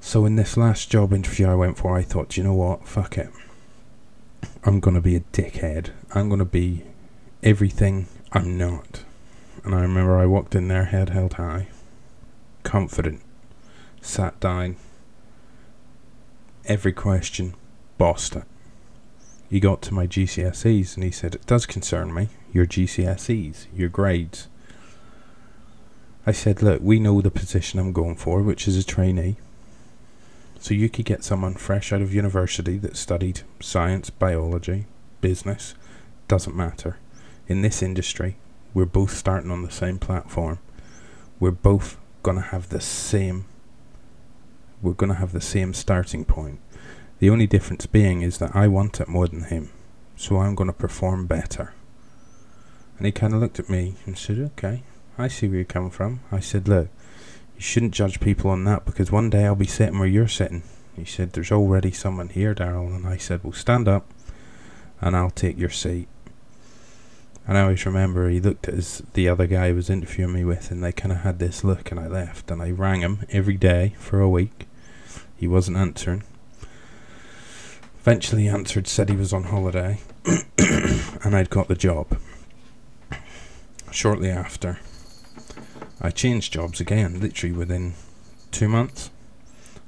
So 0.00 0.24
in 0.24 0.36
this 0.36 0.56
last 0.56 0.90
job 0.90 1.12
interview 1.12 1.46
I 1.46 1.54
went 1.54 1.78
for, 1.78 1.96
I 1.96 2.02
thought, 2.02 2.36
you 2.36 2.42
know 2.42 2.54
what? 2.54 2.86
Fuck 2.86 3.18
it. 3.18 3.30
I'm 4.64 4.80
going 4.80 4.94
to 4.94 5.00
be 5.00 5.16
a 5.16 5.20
dickhead. 5.20 5.90
I'm 6.14 6.28
going 6.28 6.38
to 6.38 6.44
be 6.44 6.84
everything 7.42 8.08
I'm 8.32 8.56
not. 8.56 9.04
And 9.64 9.74
I 9.74 9.82
remember 9.82 10.18
I 10.18 10.26
walked 10.26 10.54
in 10.54 10.68
there, 10.68 10.86
head 10.86 11.10
held 11.10 11.34
high, 11.34 11.68
confident, 12.62 13.20
sat 14.00 14.40
down, 14.40 14.76
every 16.64 16.92
question, 16.92 17.54
bossed 17.98 18.36
it. 18.36 18.44
He 19.50 19.60
got 19.60 19.82
to 19.82 19.94
my 19.94 20.06
GCSEs 20.06 20.94
and 20.94 21.04
he 21.04 21.10
said, 21.10 21.34
It 21.34 21.46
does 21.46 21.66
concern 21.66 22.14
me, 22.14 22.28
your 22.52 22.66
GCSEs, 22.66 23.66
your 23.74 23.88
grades. 23.88 24.48
I 26.24 26.32
said, 26.32 26.62
Look, 26.62 26.80
we 26.82 27.00
know 27.00 27.20
the 27.20 27.30
position 27.30 27.80
I'm 27.80 27.92
going 27.92 28.16
for, 28.16 28.42
which 28.42 28.68
is 28.68 28.76
a 28.76 28.84
trainee. 28.84 29.36
So 30.60 30.74
you 30.74 30.88
could 30.88 31.04
get 31.04 31.24
someone 31.24 31.54
fresh 31.54 31.92
out 31.92 32.02
of 32.02 32.14
university 32.14 32.76
that 32.78 32.96
studied 32.96 33.40
science, 33.60 34.10
biology, 34.10 34.86
business, 35.20 35.74
doesn't 36.28 36.54
matter. 36.54 36.98
In 37.48 37.62
this 37.62 37.82
industry, 37.82 38.36
we're 38.74 38.86
both 38.86 39.16
starting 39.16 39.50
on 39.50 39.62
the 39.62 39.70
same 39.70 39.98
platform. 39.98 40.58
We're 41.38 41.50
both 41.50 41.96
to 42.22 42.40
have 42.40 42.68
the 42.68 42.80
same 42.80 43.46
we're 44.82 44.94
to 45.10 45.14
have 45.14 45.32
the 45.32 45.40
same 45.42 45.74
starting 45.74 46.24
point. 46.24 46.58
The 47.18 47.28
only 47.28 47.46
difference 47.46 47.84
being 47.84 48.22
is 48.22 48.38
that 48.38 48.56
I 48.56 48.66
want 48.66 48.98
it 49.00 49.08
more 49.08 49.28
than 49.28 49.44
him. 49.44 49.70
So 50.16 50.38
I'm 50.38 50.54
to 50.68 50.72
perform 50.72 51.26
better. 51.26 51.74
And 52.96 53.04
he 53.04 53.12
kind 53.12 53.34
of 53.34 53.40
looked 53.40 53.58
at 53.58 53.68
me 53.68 53.96
and 54.06 54.16
said, 54.16 54.38
"Okay, 54.38 54.82
I 55.18 55.28
see 55.28 55.48
where 55.48 55.56
you're 55.56 55.64
coming 55.64 55.90
from." 55.90 56.20
I 56.32 56.40
said, 56.40 56.66
"Look, 56.66 56.88
you 57.60 57.64
shouldn't 57.64 57.92
judge 57.92 58.20
people 58.20 58.50
on 58.50 58.64
that 58.64 58.86
because 58.86 59.12
one 59.12 59.28
day 59.28 59.44
I'll 59.44 59.54
be 59.54 59.66
sitting 59.66 59.98
where 59.98 60.08
you're 60.08 60.28
sitting. 60.28 60.62
He 60.96 61.04
said, 61.04 61.34
There's 61.34 61.52
already 61.52 61.92
someone 61.92 62.30
here, 62.30 62.54
Daryl. 62.54 62.94
And 62.94 63.06
I 63.06 63.18
said, 63.18 63.44
Well, 63.44 63.52
stand 63.52 63.86
up 63.86 64.06
and 64.98 65.14
I'll 65.14 65.30
take 65.30 65.58
your 65.58 65.68
seat. 65.68 66.08
And 67.50 67.58
I 67.58 67.62
always 67.62 67.84
remember 67.84 68.28
he 68.28 68.38
looked 68.38 68.68
at 68.68 68.74
his, 68.74 69.02
the 69.14 69.28
other 69.28 69.48
guy 69.48 69.66
he 69.66 69.72
was 69.72 69.90
interviewing 69.90 70.34
me 70.34 70.44
with, 70.44 70.70
and 70.70 70.84
they 70.84 70.92
kind 70.92 71.10
of 71.10 71.22
had 71.22 71.40
this 71.40 71.64
look, 71.64 71.90
and 71.90 71.98
I 71.98 72.06
left. 72.06 72.48
And 72.48 72.62
I 72.62 72.70
rang 72.70 73.00
him 73.00 73.26
every 73.28 73.56
day 73.56 73.96
for 73.98 74.20
a 74.20 74.28
week. 74.28 74.68
He 75.36 75.48
wasn't 75.48 75.76
answering. 75.76 76.22
Eventually, 77.98 78.42
he 78.42 78.48
answered, 78.48 78.86
said 78.86 79.08
he 79.08 79.16
was 79.16 79.32
on 79.32 79.42
holiday, 79.42 79.98
and 80.58 81.34
I'd 81.34 81.50
got 81.50 81.66
the 81.66 81.74
job. 81.74 82.16
Shortly 83.90 84.30
after, 84.30 84.78
I 86.00 86.10
changed 86.10 86.52
jobs 86.52 86.80
again, 86.80 87.18
literally 87.18 87.52
within 87.52 87.94
two 88.52 88.68
months. 88.68 89.10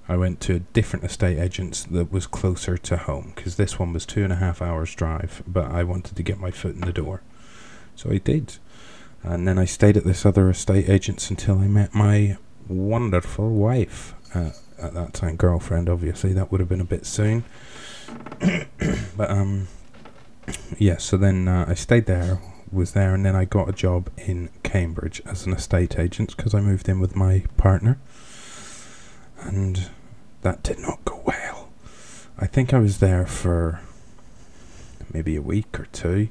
I 0.08 0.16
went 0.16 0.40
to 0.40 0.56
a 0.56 0.58
different 0.58 1.04
estate 1.04 1.38
agent 1.38 1.86
that 1.92 2.10
was 2.10 2.26
closer 2.26 2.76
to 2.76 2.96
home 2.96 3.34
because 3.36 3.54
this 3.54 3.78
one 3.78 3.92
was 3.92 4.04
two 4.04 4.24
and 4.24 4.32
a 4.32 4.36
half 4.42 4.60
hours 4.60 4.96
drive, 4.96 5.44
but 5.46 5.70
I 5.70 5.84
wanted 5.84 6.16
to 6.16 6.24
get 6.24 6.40
my 6.40 6.50
foot 6.50 6.74
in 6.74 6.80
the 6.80 6.92
door. 6.92 7.22
So 8.02 8.10
I 8.10 8.18
did. 8.18 8.56
And 9.22 9.46
then 9.46 9.58
I 9.58 9.64
stayed 9.64 9.96
at 9.96 10.02
this 10.02 10.26
other 10.26 10.50
estate 10.50 10.88
agent's 10.88 11.30
until 11.30 11.60
I 11.60 11.68
met 11.68 11.94
my 11.94 12.36
wonderful 12.66 13.48
wife. 13.50 14.14
Uh, 14.34 14.50
at 14.80 14.94
that 14.94 15.14
time, 15.14 15.36
girlfriend, 15.36 15.88
obviously. 15.88 16.32
That 16.32 16.50
would 16.50 16.58
have 16.58 16.68
been 16.68 16.80
a 16.80 16.84
bit 16.84 17.06
soon. 17.06 17.44
but, 19.16 19.30
um, 19.30 19.68
yeah, 20.78 20.96
so 20.96 21.16
then 21.16 21.46
uh, 21.46 21.66
I 21.68 21.74
stayed 21.74 22.06
there 22.06 22.40
was 22.72 22.92
there, 22.92 23.14
and 23.14 23.24
then 23.24 23.36
I 23.36 23.44
got 23.44 23.68
a 23.68 23.72
job 23.72 24.10
in 24.16 24.48
Cambridge 24.64 25.22
as 25.24 25.46
an 25.46 25.52
estate 25.52 25.96
agent 25.96 26.36
because 26.36 26.54
I 26.54 26.60
moved 26.60 26.88
in 26.88 26.98
with 26.98 27.14
my 27.14 27.44
partner, 27.56 28.00
and 29.42 29.90
that 30.40 30.64
did 30.64 30.80
not 30.80 31.04
go 31.04 31.22
well. 31.24 31.68
I 32.36 32.46
think 32.46 32.74
I 32.74 32.78
was 32.78 32.98
there 32.98 33.26
for 33.26 33.80
maybe 35.12 35.36
a 35.36 35.42
week 35.42 35.78
or 35.78 35.86
two, 35.86 36.28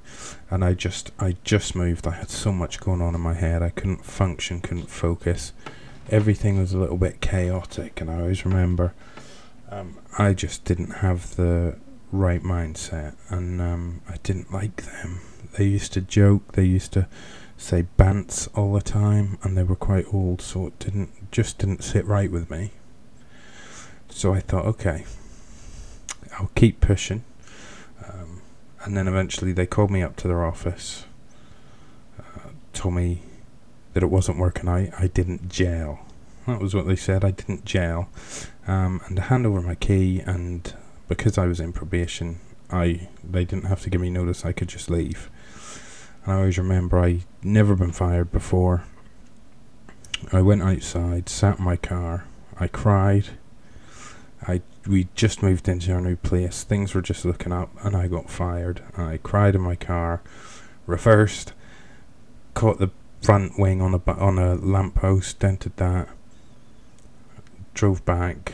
and 0.50 0.63
I 0.63 0.73
just 0.73 1.11
I 1.19 1.35
just 1.43 1.75
moved. 1.75 2.07
I 2.07 2.11
had 2.11 2.29
so 2.29 2.51
much 2.51 2.79
going 2.79 3.01
on 3.01 3.15
in 3.15 3.21
my 3.21 3.33
head. 3.33 3.61
I 3.61 3.69
couldn't 3.69 4.05
function, 4.05 4.61
couldn't 4.61 4.89
focus. 4.89 5.53
Everything 6.09 6.59
was 6.59 6.73
a 6.73 6.77
little 6.77 6.97
bit 6.97 7.21
chaotic, 7.21 8.01
and 8.01 8.09
I 8.09 8.19
always 8.19 8.45
remember 8.45 8.93
um, 9.69 9.97
I 10.17 10.33
just 10.33 10.65
didn't 10.65 10.91
have 10.97 11.35
the 11.35 11.77
right 12.11 12.43
mindset, 12.43 13.15
and 13.29 13.61
um, 13.61 14.01
I 14.09 14.17
didn't 14.23 14.51
like 14.51 14.83
them 14.83 15.21
they 15.57 15.65
used 15.65 15.93
to 15.93 16.01
joke, 16.01 16.53
they 16.53 16.63
used 16.63 16.93
to 16.93 17.07
say 17.57 17.85
bants 17.97 18.47
all 18.57 18.73
the 18.73 18.81
time, 18.81 19.38
and 19.43 19.57
they 19.57 19.63
were 19.63 19.75
quite 19.75 20.05
old, 20.13 20.41
so 20.41 20.67
it 20.67 20.79
didn't 20.79 21.31
just 21.31 21.57
didn't 21.57 21.83
sit 21.83 22.05
right 22.05 22.31
with 22.31 22.50
me. 22.50 22.71
So 24.09 24.33
I 24.33 24.39
thought, 24.39 24.65
okay, 24.65 25.05
I'll 26.38 26.51
keep 26.55 26.81
pushing. 26.81 27.23
And 28.83 28.97
then 28.97 29.07
eventually 29.07 29.51
they 29.51 29.65
called 29.65 29.91
me 29.91 30.01
up 30.01 30.15
to 30.17 30.27
their 30.27 30.43
office, 30.43 31.05
uh, 32.19 32.50
told 32.73 32.95
me 32.95 33.21
that 33.93 34.03
it 34.03 34.09
wasn't 34.09 34.39
working 34.39 34.67
I 34.67 34.91
I 34.97 35.07
didn't 35.07 35.50
jail. 35.50 36.00
That 36.47 36.59
was 36.59 36.73
what 36.73 36.88
they 36.88 36.95
said. 36.95 37.23
I 37.23 37.31
didn't 37.31 37.65
jail, 37.65 38.09
um, 38.67 39.01
and 39.05 39.15
to 39.17 39.21
hand 39.21 39.45
over 39.45 39.61
my 39.61 39.75
key, 39.75 40.19
and 40.21 40.73
because 41.07 41.38
I 41.38 41.45
was 41.45 41.59
in 41.59 41.73
probation, 41.73 42.39
I 42.71 43.09
they 43.23 43.45
didn't 43.45 43.65
have 43.65 43.81
to 43.81 43.89
give 43.89 44.01
me 44.01 44.09
notice. 44.09 44.43
I 44.45 44.51
could 44.51 44.69
just 44.69 44.89
leave. 44.89 45.29
And 46.23 46.33
I 46.33 46.38
always 46.38 46.57
remember 46.57 47.00
I 47.00 47.19
never 47.43 47.75
been 47.75 47.91
fired 47.91 48.31
before. 48.31 48.83
I 50.31 50.41
went 50.41 50.63
outside, 50.63 51.29
sat 51.29 51.59
in 51.59 51.65
my 51.65 51.75
car, 51.75 52.25
I 52.59 52.67
cried. 52.67 53.29
We 54.88 55.07
just 55.15 55.43
moved 55.43 55.67
into 55.67 55.93
our 55.93 56.01
new 56.01 56.15
place. 56.15 56.63
Things 56.63 56.95
were 56.95 57.01
just 57.01 57.23
looking 57.23 57.51
up, 57.51 57.69
and 57.83 57.95
I 57.95 58.07
got 58.07 58.29
fired. 58.29 58.81
I 58.97 59.17
cried 59.17 59.55
in 59.55 59.61
my 59.61 59.75
car, 59.75 60.21
reversed, 60.88 61.53
caught 62.53 62.79
the 62.79 62.89
front 63.21 63.59
wing 63.59 63.81
on 63.81 63.93
a 63.93 64.11
on 64.11 64.39
a 64.39 64.55
lamppost, 64.55 65.39
dented 65.39 65.77
that. 65.77 66.09
Drove 67.73 68.03
back, 68.05 68.53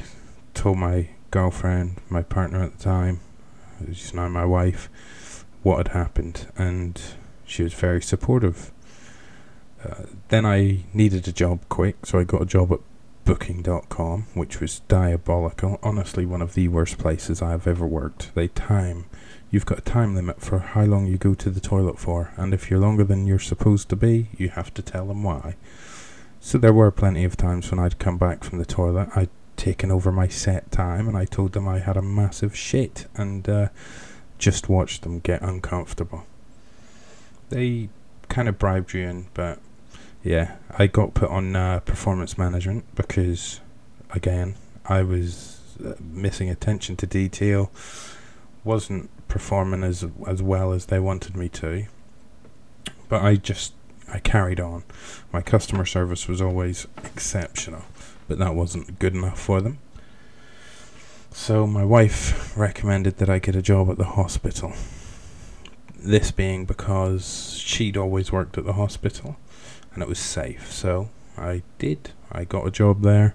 told 0.53 0.77
my 0.77 1.09
girlfriend, 1.31 2.01
my 2.09 2.21
partner 2.21 2.61
at 2.63 2.77
the 2.77 2.83
time, 2.83 3.19
who's 3.79 4.13
now 4.13 4.27
my 4.27 4.45
wife, 4.45 5.45
what 5.63 5.77
had 5.77 5.89
happened, 5.89 6.47
and 6.57 7.01
she 7.45 7.63
was 7.63 7.73
very 7.73 8.01
supportive. 8.01 8.71
Uh, 9.83 10.03
then 10.29 10.45
I 10.45 10.83
needed 10.93 11.27
a 11.27 11.31
job 11.31 11.61
quick, 11.69 12.05
so 12.05 12.19
I 12.19 12.23
got 12.23 12.41
a 12.41 12.45
job 12.45 12.71
at 12.71 12.79
Booking.com, 13.27 14.25
which 14.33 14.59
was 14.59 14.79
diabolical. 14.87 15.79
Honestly, 15.83 16.25
one 16.25 16.41
of 16.41 16.53
the 16.55 16.67
worst 16.69 16.97
places 16.97 17.41
I 17.41 17.51
have 17.51 17.67
ever 17.67 17.85
worked. 17.85 18.33
They 18.33 18.47
time. 18.47 19.05
You've 19.51 19.65
got 19.65 19.79
a 19.79 19.81
time 19.81 20.15
limit 20.15 20.41
for 20.41 20.59
how 20.59 20.85
long 20.85 21.05
you 21.05 21.17
go 21.17 21.33
to 21.35 21.49
the 21.49 21.59
toilet 21.59 21.99
for, 21.99 22.31
and 22.37 22.53
if 22.53 22.71
you're 22.71 22.79
longer 22.79 23.03
than 23.03 23.27
you're 23.27 23.37
supposed 23.37 23.89
to 23.89 23.95
be, 23.95 24.29
you 24.37 24.49
have 24.49 24.73
to 24.73 24.81
tell 24.81 25.07
them 25.07 25.23
why. 25.23 25.57
So 26.39 26.57
there 26.57 26.73
were 26.73 26.89
plenty 26.89 27.23
of 27.23 27.37
times 27.37 27.69
when 27.69 27.79
I'd 27.79 27.99
come 27.99 28.17
back 28.17 28.43
from 28.43 28.57
the 28.57 28.65
toilet, 28.65 29.09
I'd 29.15 29.29
taken 29.55 29.91
over 29.91 30.11
my 30.11 30.27
set 30.27 30.71
time, 30.71 31.07
and 31.07 31.17
I 31.17 31.25
told 31.25 31.51
them 31.51 31.67
I 31.67 31.79
had 31.79 31.97
a 31.97 32.01
massive 32.01 32.55
shit, 32.55 33.07
and 33.15 33.47
uh, 33.47 33.67
just 34.39 34.69
watched 34.69 35.03
them 35.03 35.19
get 35.19 35.41
uncomfortable 35.41 36.25
they 37.49 37.89
kind 38.29 38.47
of 38.47 38.59
bribed 38.59 38.93
you 38.93 39.01
in, 39.01 39.27
but 39.33 39.59
yeah, 40.23 40.55
I 40.77 40.87
got 40.87 41.13
put 41.13 41.29
on 41.29 41.55
uh, 41.55 41.79
performance 41.81 42.37
management 42.37 42.85
because, 42.95 43.59
again, 44.11 44.55
I 44.85 45.03
was 45.03 45.61
uh, 45.83 45.93
missing 45.99 46.49
attention 46.49 46.95
to 46.97 47.07
detail, 47.07 47.71
wasn't 48.63 49.09
performing 49.27 49.83
as 49.83 50.05
as 50.25 50.41
well 50.41 50.71
as 50.73 50.87
they 50.87 50.99
wanted 50.99 51.35
me 51.35 51.49
to. 51.49 51.85
But 53.09 53.21
I 53.21 53.35
just 53.35 53.73
I 54.11 54.19
carried 54.19 54.59
on. 54.59 54.83
My 55.31 55.41
customer 55.41 55.85
service 55.85 56.27
was 56.27 56.41
always 56.41 56.87
exceptional, 57.03 57.83
but 58.27 58.37
that 58.39 58.55
wasn't 58.55 58.99
good 58.99 59.15
enough 59.15 59.39
for 59.39 59.61
them. 59.61 59.79
So 61.31 61.67
my 61.67 61.85
wife 61.85 62.57
recommended 62.57 63.17
that 63.17 63.29
I 63.29 63.39
get 63.39 63.55
a 63.55 63.61
job 63.61 63.89
at 63.89 63.97
the 63.97 64.05
hospital 64.05 64.73
this 65.99 66.31
being 66.31 66.65
because 66.65 67.57
she'd 67.57 67.97
always 67.97 68.31
worked 68.31 68.57
at 68.57 68.65
the 68.65 68.73
hospital 68.73 69.37
and 69.97 70.03
it 70.03 70.07
was 70.07 70.19
safe. 70.19 70.71
So 70.71 71.09
I 71.35 71.63
did. 71.79 72.11
I 72.31 72.43
got 72.43 72.67
a 72.67 72.69
job 72.69 73.01
there, 73.01 73.33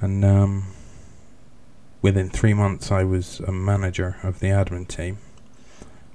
and 0.00 0.24
um, 0.24 0.72
within 2.02 2.30
three 2.30 2.52
months, 2.52 2.90
I 2.90 3.04
was 3.04 3.38
a 3.38 3.52
manager 3.52 4.16
of 4.24 4.40
the 4.40 4.48
admin 4.48 4.88
team. 4.88 5.18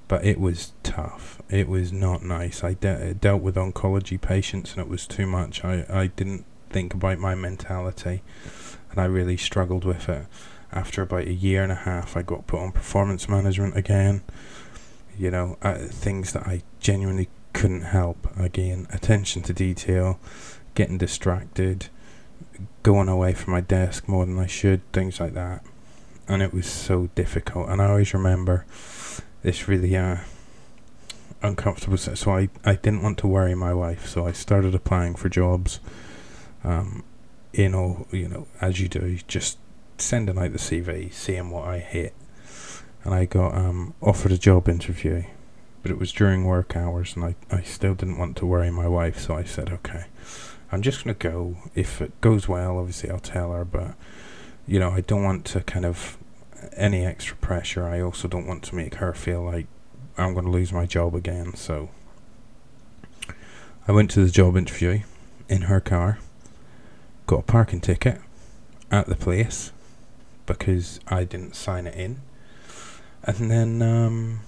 But 0.10 0.26
it 0.26 0.38
was 0.38 0.74
tough. 0.84 1.42
It 1.50 1.70
was 1.70 1.94
not 1.94 2.24
nice. 2.24 2.62
I 2.62 2.74
de- 2.74 3.14
dealt 3.14 3.42
with 3.42 3.56
oncology 3.56 4.20
patients, 4.20 4.74
and 4.74 4.82
it 4.82 4.90
was 4.90 5.08
too 5.08 5.26
much. 5.26 5.64
I, 5.64 5.86
I 5.90 6.08
didn't 6.08 6.44
think 6.70 6.94
about 6.94 7.20
my 7.20 7.34
mentality, 7.34 8.22
and 8.92 9.00
I 9.00 9.06
really 9.06 9.38
struggled 9.38 9.86
with 9.86 10.10
it. 10.10 10.26
After 10.74 11.04
about 11.04 11.28
a 11.28 11.34
year 11.34 11.64
and 11.64 11.72
a 11.72 11.76
half, 11.76 12.18
I 12.18 12.22
got 12.22 12.48
put 12.48 12.60
on 12.60 12.74
performance 12.74 13.30
management 13.30 13.78
again 13.78 14.24
you 15.18 15.30
know, 15.30 15.58
uh, 15.62 15.76
things 15.76 16.34
that 16.34 16.48
I 16.48 16.64
genuinely 16.80 17.30
couldn't 17.54 17.84
help. 17.84 18.28
Again, 18.38 18.88
attention 18.92 19.42
to 19.44 19.54
detail, 19.54 20.20
getting 20.76 20.98
distracted, 20.98 21.88
going 22.84 23.08
away 23.08 23.34
from 23.34 23.54
my 23.54 23.62
desk 23.62 24.08
more 24.08 24.26
than 24.26 24.38
I 24.40 24.48
should, 24.48 24.82
things 24.92 25.20
like 25.20 25.34
that. 25.34 25.64
and 26.28 26.42
it 26.42 26.54
was 26.54 26.66
so 26.68 27.10
difficult. 27.16 27.70
And 27.70 27.82
I 27.82 27.90
always 27.90 28.14
remember 28.14 28.66
this 29.42 29.68
really 29.68 29.96
uh, 29.98 30.18
uncomfortable. 31.42 31.98
So 31.98 32.32
I, 32.32 32.50
I 32.64 32.76
didn't 32.76 33.02
want 33.04 33.18
to 33.20 33.28
worry 33.28 33.56
my 33.56 33.74
wife, 33.74 34.08
so 34.08 34.26
I 34.26 34.32
started 34.32 34.74
applying 34.74 35.16
for 35.16 35.30
jobs. 35.30 35.80
Um, 36.64 37.04
in 37.52 37.76
all, 37.76 38.08
you 38.12 38.28
know, 38.28 38.48
as 38.62 38.80
you 38.80 38.88
do, 38.88 39.20
just 39.28 39.58
sending 39.98 40.38
out 40.40 40.52
the 40.54 40.58
CV, 40.58 41.14
seeing 41.14 41.50
what 41.52 41.68
I 41.68 41.80
hit, 41.80 42.14
and 43.04 43.14
I 43.14 43.26
got 43.26 43.54
um, 43.56 43.94
offered 44.02 44.32
a 44.32 44.38
job 44.38 44.68
interview, 44.68 45.24
but 45.84 45.92
it 45.92 46.00
was 46.00 46.12
during 46.12 46.46
work 46.46 46.76
hours, 46.76 47.16
and 47.16 47.24
I, 47.24 47.36
I 47.52 47.62
still 47.62 47.94
didn't 47.94 48.18
want 48.18 48.36
to 48.38 48.48
worry 48.48 48.72
my 48.72 48.88
wife, 48.88 49.20
so 49.20 49.36
I 49.36 49.44
said, 49.44 49.70
okay, 49.70 50.06
I'm 50.72 50.82
just 50.82 51.04
gonna 51.04 51.14
go. 51.14 51.58
If 51.76 52.02
it 52.02 52.20
goes 52.22 52.48
well, 52.48 52.80
obviously 52.80 53.12
I'll 53.12 53.20
tell 53.20 53.52
her, 53.52 53.64
but 53.64 53.94
you 54.66 54.80
know, 54.80 54.92
I 54.92 55.02
don't 55.02 55.24
want 55.24 55.46
to 55.46 55.62
kind 55.62 55.86
of 55.86 56.18
any 56.76 57.06
extra 57.06 57.36
pressure. 57.38 57.86
I 57.86 58.02
also 58.02 58.28
don't 58.28 58.48
want 58.48 58.64
to 58.64 58.76
make 58.76 58.96
her 58.96 59.14
feel 59.14 59.44
like 59.44 59.68
I'm 60.18 60.34
going 60.34 60.46
to 60.46 60.52
lose 60.52 60.72
my 60.72 60.86
job 60.86 61.16
again. 61.16 61.56
So 61.56 61.90
I 63.88 63.92
went 63.92 64.12
to 64.12 64.24
the 64.24 64.32
job 64.32 64.56
interview 64.56 65.02
in 65.50 65.64
her 65.64 65.80
car, 65.80 66.20
got 67.28 67.40
a 67.40 67.44
parking 67.44 67.82
ticket 67.82 68.20
at 68.92 69.08
the 69.08 69.16
place 69.16 69.72
because 70.46 71.00
I 71.08 71.24
didn't 71.24 71.56
sign 71.56 71.88
it 71.88 71.96
in, 71.96 72.22
and 73.24 73.50
then 73.50 73.82
um, 73.82 74.42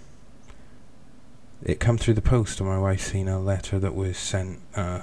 it 1.65 1.79
come 1.79 1.97
through 1.97 2.13
the 2.13 2.21
post, 2.21 2.59
and 2.59 2.69
my 2.69 2.77
wife 2.77 3.01
seen 3.01 3.27
a 3.27 3.39
letter 3.39 3.79
that 3.79 3.95
was 3.95 4.17
sent 4.17 4.59
uh, 4.75 5.01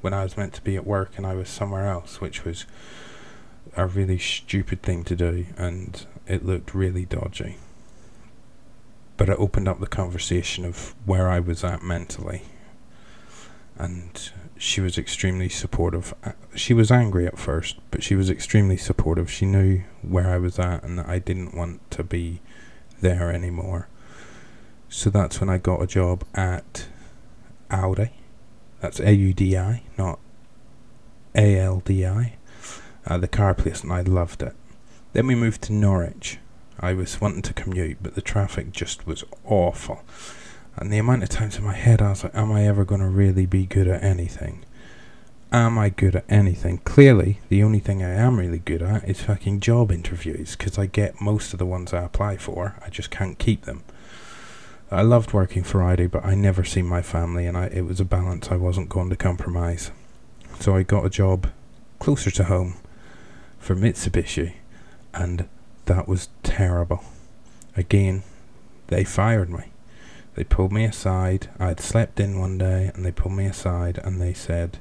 when 0.00 0.12
I 0.12 0.24
was 0.24 0.36
meant 0.36 0.52
to 0.54 0.62
be 0.62 0.76
at 0.76 0.86
work 0.86 1.12
and 1.16 1.26
I 1.26 1.34
was 1.34 1.48
somewhere 1.48 1.86
else, 1.86 2.20
which 2.20 2.44
was 2.44 2.66
a 3.76 3.86
really 3.86 4.18
stupid 4.18 4.82
thing 4.82 5.04
to 5.04 5.14
do, 5.14 5.46
and 5.56 6.04
it 6.26 6.44
looked 6.44 6.74
really 6.74 7.04
dodgy. 7.04 7.56
But 9.16 9.28
it 9.28 9.38
opened 9.38 9.68
up 9.68 9.78
the 9.78 9.86
conversation 9.86 10.64
of 10.64 10.94
where 11.04 11.30
I 11.30 11.40
was 11.40 11.62
at 11.62 11.82
mentally. 11.82 12.42
And 13.78 14.30
she 14.58 14.80
was 14.80 14.98
extremely 14.98 15.48
supportive. 15.48 16.14
Uh, 16.24 16.32
she 16.54 16.74
was 16.74 16.90
angry 16.90 17.26
at 17.26 17.38
first, 17.38 17.76
but 17.90 18.02
she 18.02 18.14
was 18.14 18.28
extremely 18.28 18.76
supportive. 18.76 19.30
She 19.30 19.46
knew 19.46 19.82
where 20.02 20.30
I 20.30 20.38
was 20.38 20.58
at 20.58 20.82
and 20.82 20.98
that 20.98 21.08
I 21.08 21.18
didn't 21.18 21.54
want 21.54 21.88
to 21.92 22.02
be 22.02 22.40
there 23.00 23.30
anymore. 23.30 23.88
So 24.96 25.10
that's 25.10 25.42
when 25.42 25.50
I 25.50 25.58
got 25.58 25.82
a 25.82 25.86
job 25.86 26.24
at 26.34 26.86
Audi. 27.70 28.12
That's 28.80 28.98
A 28.98 29.12
U 29.12 29.34
D 29.34 29.54
I, 29.54 29.82
not 29.98 30.18
A 31.34 31.58
L 31.58 31.82
D 31.84 32.06
I 32.06 32.36
uh, 33.06 33.18
the 33.18 33.28
car 33.28 33.52
place, 33.52 33.82
and 33.82 33.92
I 33.92 34.00
loved 34.00 34.42
it. 34.42 34.54
Then 35.12 35.26
we 35.26 35.34
moved 35.34 35.60
to 35.64 35.74
Norwich. 35.74 36.38
I 36.80 36.94
was 36.94 37.20
wanting 37.20 37.42
to 37.42 37.52
commute, 37.52 37.98
but 38.00 38.14
the 38.14 38.22
traffic 38.22 38.72
just 38.72 39.06
was 39.06 39.22
awful. 39.44 40.02
And 40.76 40.90
the 40.90 40.96
amount 40.96 41.24
of 41.24 41.28
times 41.28 41.58
in 41.58 41.64
my 41.64 41.74
head 41.74 42.00
I 42.00 42.08
was 42.08 42.24
like, 42.24 42.34
am 42.34 42.50
I 42.50 42.66
ever 42.66 42.86
going 42.86 43.02
to 43.02 43.06
really 43.06 43.44
be 43.44 43.66
good 43.66 43.88
at 43.88 44.02
anything? 44.02 44.64
Am 45.52 45.78
I 45.78 45.90
good 45.90 46.16
at 46.16 46.24
anything? 46.30 46.78
Clearly, 46.78 47.40
the 47.50 47.62
only 47.62 47.80
thing 47.80 48.02
I 48.02 48.14
am 48.14 48.38
really 48.38 48.60
good 48.60 48.80
at 48.80 49.06
is 49.06 49.20
fucking 49.20 49.60
job 49.60 49.92
interviews, 49.92 50.56
because 50.56 50.78
I 50.78 50.86
get 50.86 51.20
most 51.20 51.52
of 51.52 51.58
the 51.58 51.66
ones 51.66 51.92
I 51.92 52.02
apply 52.02 52.38
for. 52.38 52.76
I 52.82 52.88
just 52.88 53.10
can't 53.10 53.38
keep 53.38 53.66
them. 53.66 53.84
I 54.90 55.02
loved 55.02 55.32
working 55.32 55.64
for 55.64 55.82
but 56.06 56.24
I 56.24 56.34
never 56.34 56.62
seen 56.62 56.86
my 56.86 57.02
family, 57.02 57.46
and 57.46 57.56
I, 57.56 57.66
it 57.66 57.82
was 57.82 58.00
a 58.00 58.04
balance 58.04 58.48
I 58.50 58.56
wasn't 58.56 58.88
going 58.88 59.10
to 59.10 59.16
compromise. 59.16 59.90
So 60.60 60.76
I 60.76 60.84
got 60.84 61.04
a 61.04 61.10
job 61.10 61.48
closer 61.98 62.30
to 62.30 62.44
home 62.44 62.76
for 63.58 63.74
Mitsubishi, 63.74 64.54
and 65.12 65.48
that 65.86 66.06
was 66.06 66.28
terrible. 66.44 67.04
Again, 67.76 68.22
they 68.86 69.02
fired 69.02 69.50
me. 69.50 69.72
They 70.36 70.44
pulled 70.44 70.72
me 70.72 70.84
aside. 70.84 71.48
I 71.58 71.68
had 71.68 71.80
slept 71.80 72.20
in 72.20 72.38
one 72.38 72.58
day, 72.58 72.92
and 72.94 73.04
they 73.04 73.10
pulled 73.10 73.34
me 73.34 73.46
aside 73.46 73.98
and 74.04 74.20
they 74.20 74.34
said, 74.34 74.78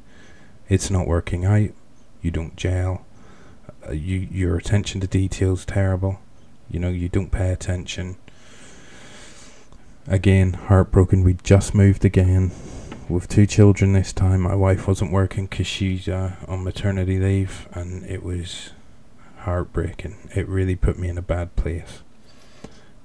"It's 0.69 0.91
not 0.91 1.07
working 1.07 1.45
out. 1.45 1.69
You 2.21 2.31
don't 2.31 2.55
gel. 2.55 3.05
Uh, 3.87 3.93
you 3.93 4.27
your 4.31 4.57
attention 4.57 5.01
to 5.01 5.07
details 5.07 5.65
terrible. 5.65 6.19
You 6.69 6.79
know 6.79 6.89
you 6.89 7.09
don't 7.09 7.31
pay 7.31 7.51
attention." 7.51 8.17
Again, 10.07 10.53
heartbroken. 10.53 11.23
We 11.23 11.33
just 11.41 11.73
moved 11.73 12.05
again 12.05 12.51
with 13.09 13.27
two 13.27 13.47
children 13.47 13.93
this 13.93 14.13
time. 14.13 14.41
My 14.41 14.53
wife 14.53 14.87
wasn't 14.87 15.11
working 15.11 15.47
because 15.47 15.65
she's 15.65 16.07
uh, 16.07 16.35
on 16.47 16.63
maternity 16.63 17.17
leave, 17.17 17.67
and 17.71 18.05
it 18.05 18.21
was 18.21 18.69
heartbreaking. 19.39 20.29
It 20.35 20.47
really 20.47 20.75
put 20.75 20.99
me 20.99 21.09
in 21.09 21.17
a 21.17 21.23
bad 21.23 21.55
place. 21.55 22.03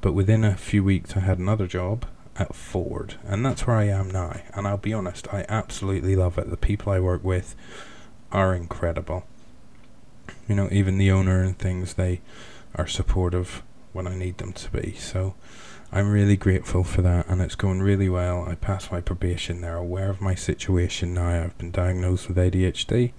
But 0.02 0.12
within 0.12 0.44
a 0.44 0.58
few 0.58 0.84
weeks, 0.84 1.16
I 1.16 1.20
had 1.20 1.38
another 1.38 1.66
job 1.66 2.04
at 2.36 2.54
Ford, 2.54 3.14
and 3.24 3.46
that's 3.46 3.66
where 3.66 3.76
I 3.76 3.84
am 3.84 4.10
now. 4.10 4.38
And 4.52 4.68
I'll 4.68 4.76
be 4.76 4.92
honest, 4.92 5.26
I 5.32 5.46
absolutely 5.48 6.14
love 6.14 6.36
it. 6.36 6.50
The 6.50 6.58
people 6.58 6.92
I 6.92 7.00
work 7.00 7.24
with 7.24 7.56
are 8.30 8.54
incredible. 8.54 9.24
You 10.46 10.54
know, 10.54 10.68
even 10.70 10.98
the 10.98 11.10
owner 11.10 11.42
and 11.42 11.58
things, 11.58 11.94
they 11.94 12.20
are 12.74 12.86
supportive 12.86 13.62
when 13.94 14.06
I 14.06 14.14
need 14.14 14.36
them 14.36 14.52
to 14.52 14.70
be. 14.70 14.92
So 14.94 15.34
I'm 15.92 16.09
really 16.09 16.37
grateful 16.37 16.85
for 16.85 17.03
that, 17.03 17.26
and 17.29 17.42
it's 17.42 17.57
going 17.57 17.83
really 17.83 18.09
well. 18.09 18.48
I 18.48 18.55
passed 18.55 18.92
my 18.92 19.00
probation. 19.00 19.61
They're 19.61 19.76
aware 19.76 20.09
of 20.09 20.20
my 20.20 20.37
situation 20.37 21.14
now. 21.14 21.42
I've 21.42 21.59
been 21.59 21.72
diagnosed 21.72 22.29
with 22.29 22.37
ADHD, 22.37 23.11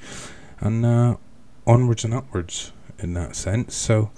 and 0.61 0.85
uh, 0.85 1.17
onwards 1.67 2.05
and 2.05 2.13
upwards 2.13 2.71
in 2.97 3.13
that 3.15 3.35
sense. 3.35 3.75
So, 3.75 4.11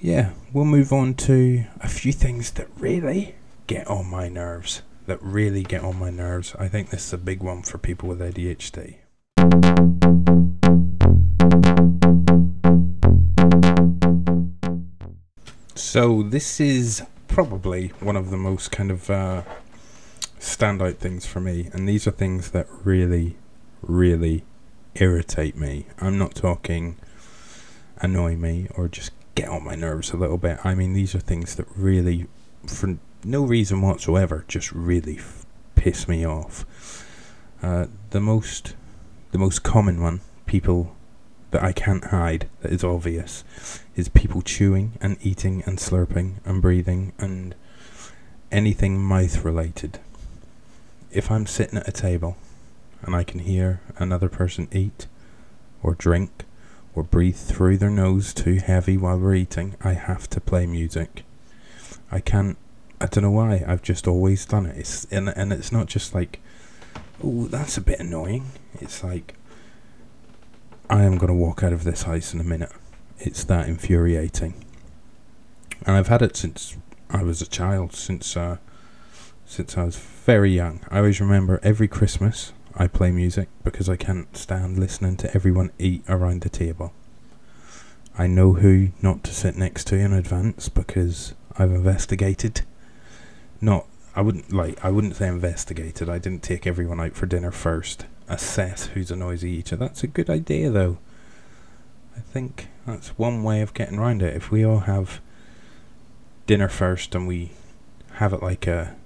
yeah, 0.00 0.32
we'll 0.52 0.64
move 0.64 0.92
on 0.92 1.14
to 1.14 1.64
a 1.80 1.88
few 1.88 2.12
things 2.12 2.50
that 2.52 2.66
really 2.76 3.36
get 3.68 3.86
on 3.86 4.10
my 4.10 4.28
nerves. 4.28 4.82
That 5.06 5.22
really 5.22 5.62
get 5.62 5.84
on 5.84 5.96
my 5.96 6.10
nerves. 6.10 6.56
I 6.58 6.66
think 6.66 6.90
this 6.90 7.06
is 7.06 7.12
a 7.12 7.18
big 7.18 7.40
one 7.40 7.62
for 7.62 7.78
people 7.78 8.08
with 8.08 8.18
ADHD. 8.18 8.96
So, 15.76 16.24
this 16.24 16.60
is 16.60 17.02
probably 17.38 17.92
one 18.00 18.16
of 18.16 18.30
the 18.30 18.36
most 18.36 18.72
kind 18.72 18.90
of 18.90 19.08
uh, 19.08 19.42
standout 20.40 20.96
things 20.96 21.24
for 21.24 21.38
me, 21.38 21.70
and 21.72 21.88
these 21.88 22.04
are 22.04 22.10
things 22.10 22.50
that 22.50 22.66
really, 22.82 23.36
really 23.80 24.42
irritate 24.96 25.56
me. 25.56 25.86
I'm 26.00 26.18
not 26.18 26.34
talking 26.34 26.96
annoy 27.98 28.34
me 28.34 28.66
or 28.74 28.88
just 28.88 29.12
get 29.36 29.48
on 29.48 29.62
my 29.62 29.76
nerves 29.76 30.10
a 30.10 30.16
little 30.16 30.36
bit. 30.36 30.58
I 30.64 30.74
mean, 30.74 30.94
these 30.94 31.14
are 31.14 31.20
things 31.20 31.54
that 31.54 31.68
really, 31.76 32.26
for 32.66 32.98
no 33.22 33.44
reason 33.44 33.82
whatsoever, 33.82 34.44
just 34.48 34.72
really 34.72 35.18
f- 35.18 35.46
piss 35.76 36.08
me 36.08 36.26
off. 36.26 36.66
Uh, 37.62 37.86
the 38.10 38.20
most, 38.20 38.74
the 39.30 39.38
most 39.38 39.62
common 39.62 40.02
one, 40.02 40.22
people 40.46 40.96
that 41.50 41.62
I 41.62 41.72
can't 41.72 42.04
hide, 42.04 42.48
that 42.60 42.72
is 42.72 42.84
obvious, 42.84 43.44
is 43.96 44.08
people 44.08 44.42
chewing 44.42 44.92
and 45.00 45.16
eating 45.22 45.62
and 45.66 45.78
slurping 45.78 46.34
and 46.44 46.60
breathing 46.60 47.12
and 47.18 47.54
anything 48.52 49.00
mouth 49.00 49.44
related. 49.44 49.98
If 51.10 51.30
I'm 51.30 51.46
sitting 51.46 51.78
at 51.78 51.88
a 51.88 51.92
table 51.92 52.36
and 53.02 53.14
I 53.14 53.24
can 53.24 53.40
hear 53.40 53.80
another 53.96 54.28
person 54.28 54.68
eat 54.72 55.06
or 55.82 55.94
drink 55.94 56.44
or 56.94 57.02
breathe 57.02 57.36
through 57.36 57.78
their 57.78 57.90
nose 57.90 58.34
too 58.34 58.56
heavy 58.56 58.96
while 58.96 59.18
we're 59.18 59.34
eating, 59.34 59.76
I 59.80 59.92
have 59.94 60.28
to 60.30 60.40
play 60.40 60.66
music. 60.66 61.24
I 62.10 62.20
can't. 62.20 62.56
I 63.00 63.06
don't 63.06 63.22
know 63.22 63.30
why. 63.30 63.64
I've 63.66 63.82
just 63.82 64.08
always 64.08 64.44
done 64.44 64.66
it. 64.66 64.76
It's 64.76 65.04
and 65.10 65.28
and 65.28 65.52
it's 65.52 65.70
not 65.70 65.86
just 65.86 66.14
like, 66.14 66.40
oh, 67.22 67.46
that's 67.46 67.76
a 67.76 67.82
bit 67.82 68.00
annoying. 68.00 68.46
It's 68.80 69.04
like, 69.04 69.34
I 70.90 71.04
am 71.04 71.18
gonna 71.18 71.34
walk 71.34 71.62
out 71.62 71.72
of 71.72 71.84
this 71.84 72.04
house 72.04 72.32
in 72.32 72.40
a 72.40 72.44
minute. 72.44 72.72
It's 73.18 73.44
that 73.44 73.68
infuriating. 73.68 74.64
And 75.86 75.96
I've 75.96 76.08
had 76.08 76.22
it 76.22 76.36
since 76.36 76.76
I 77.10 77.22
was 77.22 77.42
a 77.42 77.46
child. 77.46 77.94
Since 77.94 78.36
uh, 78.36 78.58
since 79.48 79.78
I 79.78 79.84
was 79.84 79.96
very 79.96 80.52
young. 80.52 80.80
I 80.90 80.98
always 80.98 81.20
remember 81.20 81.58
every 81.62 81.88
Christmas 81.88 82.52
I 82.76 82.86
play 82.86 83.10
music 83.10 83.48
because 83.64 83.88
I 83.88 83.96
can't 83.96 84.36
stand 84.36 84.78
listening 84.78 85.16
to 85.16 85.34
everyone 85.34 85.72
eat 85.78 86.04
around 86.06 86.42
the 86.42 86.50
table. 86.50 86.92
I 88.16 88.26
know 88.26 88.52
who 88.54 88.88
not 89.00 89.24
to 89.24 89.34
sit 89.34 89.56
next 89.56 89.86
to 89.86 89.96
in 89.96 90.12
advance 90.12 90.68
because 90.68 91.34
I've 91.56 91.70
investigated. 91.72 92.60
Not, 93.60 93.86
I 94.14 94.20
wouldn't 94.20 94.52
like, 94.52 94.84
I 94.84 94.90
wouldn't 94.90 95.16
say 95.16 95.28
investigated. 95.28 96.10
I 96.10 96.18
didn't 96.18 96.42
take 96.42 96.66
everyone 96.66 97.00
out 97.00 97.14
for 97.14 97.26
dinner 97.26 97.50
first. 97.50 98.04
Assess 98.28 98.86
who's 98.86 99.10
a 99.10 99.16
noisy 99.16 99.50
eater. 99.50 99.76
That's 99.76 100.02
a 100.02 100.06
good 100.06 100.28
idea, 100.28 100.70
though. 100.70 100.98
I 102.16 102.20
think 102.20 102.68
that's 102.86 103.10
one 103.10 103.42
way 103.42 103.60
of 103.62 103.74
getting 103.74 103.98
around 103.98 104.22
it. 104.22 104.36
If 104.36 104.50
we 104.50 104.64
all 104.64 104.80
have 104.80 105.20
dinner 106.46 106.68
first 106.68 107.14
and 107.14 107.26
we 107.26 107.52
have 108.14 108.32
it 108.32 108.42
like 108.42 108.66
a 108.66 108.96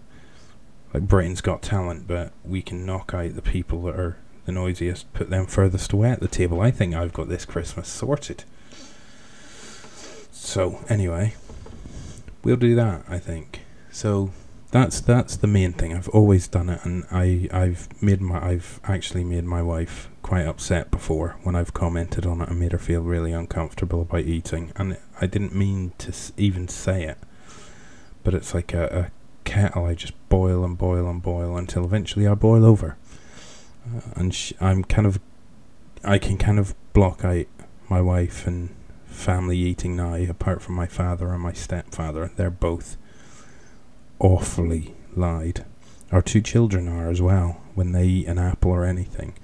like 0.94 1.08
Britain's 1.08 1.40
Got 1.40 1.62
Talent, 1.62 2.06
but 2.06 2.32
we 2.44 2.62
can 2.62 2.84
knock 2.84 3.14
out 3.14 3.34
the 3.34 3.42
people 3.42 3.82
that 3.82 3.96
are 3.96 4.18
the 4.44 4.52
noisiest, 4.52 5.12
put 5.12 5.30
them 5.30 5.46
furthest 5.46 5.92
away 5.92 6.10
at 6.10 6.20
the 6.20 6.28
table. 6.28 6.60
I 6.60 6.70
think 6.70 6.94
I've 6.94 7.12
got 7.12 7.28
this 7.28 7.44
Christmas 7.44 7.88
sorted. 7.88 8.44
So 10.32 10.84
anyway, 10.88 11.34
we'll 12.42 12.56
do 12.56 12.74
that. 12.74 13.04
I 13.08 13.18
think 13.18 13.60
so. 13.90 14.32
That's 14.72 15.02
that's 15.02 15.36
the 15.36 15.46
main 15.46 15.74
thing. 15.74 15.92
I've 15.94 16.08
always 16.08 16.48
done 16.48 16.70
it, 16.70 16.80
and 16.82 17.04
I 17.12 17.46
I've 17.52 18.02
made 18.02 18.22
my 18.22 18.42
I've 18.42 18.80
actually 18.84 19.22
made 19.22 19.44
my 19.44 19.62
wife 19.62 20.08
quite 20.22 20.46
upset 20.46 20.90
before 20.90 21.36
when 21.42 21.54
I've 21.54 21.74
commented 21.74 22.24
on 22.24 22.40
it 22.40 22.48
and 22.48 22.58
made 22.58 22.72
her 22.72 22.78
feel 22.78 23.02
really 23.02 23.32
uncomfortable 23.32 24.00
about 24.00 24.22
eating, 24.22 24.72
and 24.76 24.96
I 25.20 25.26
didn't 25.26 25.54
mean 25.54 25.92
to 25.98 26.14
even 26.38 26.68
say 26.68 27.04
it, 27.04 27.18
but 28.24 28.32
it's 28.32 28.54
like 28.54 28.72
a, 28.72 28.84
a 28.86 29.10
kettle. 29.44 29.84
I 29.84 29.92
just 29.92 30.14
boil 30.30 30.64
and 30.64 30.78
boil 30.78 31.06
and 31.06 31.22
boil 31.22 31.54
until 31.58 31.84
eventually 31.84 32.26
I 32.26 32.32
boil 32.32 32.64
over, 32.64 32.96
uh, 33.94 34.00
and 34.16 34.34
I'm 34.58 34.84
kind 34.84 35.06
of 35.06 35.20
I 36.02 36.16
can 36.16 36.38
kind 36.38 36.58
of 36.58 36.74
block 36.94 37.26
out 37.26 37.44
my 37.90 38.00
wife 38.00 38.46
and 38.46 38.74
family 39.04 39.58
eating 39.58 39.96
now, 39.96 40.14
apart 40.14 40.62
from 40.62 40.76
my 40.76 40.86
father 40.86 41.30
and 41.30 41.42
my 41.42 41.52
stepfather. 41.52 42.30
They're 42.34 42.48
both 42.48 42.96
awfully 44.22 44.94
lied. 45.14 45.64
Our 46.10 46.22
two 46.22 46.40
children 46.40 46.88
are 46.88 47.10
as 47.10 47.20
well 47.20 47.60
when 47.74 47.92
they 47.92 48.06
eat 48.06 48.28
an 48.28 48.38
apple 48.38 48.70
or 48.70 48.84
anything. 48.84 49.34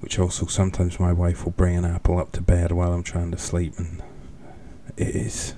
Which 0.00 0.18
also 0.18 0.46
sometimes 0.46 1.00
my 1.00 1.12
wife 1.12 1.44
will 1.44 1.52
bring 1.52 1.76
an 1.76 1.84
apple 1.84 2.18
up 2.18 2.32
to 2.32 2.40
bed 2.40 2.70
while 2.70 2.92
I'm 2.92 3.02
trying 3.02 3.32
to 3.32 3.38
sleep, 3.38 3.74
and 3.78 4.00
it 4.96 5.14
is 5.14 5.54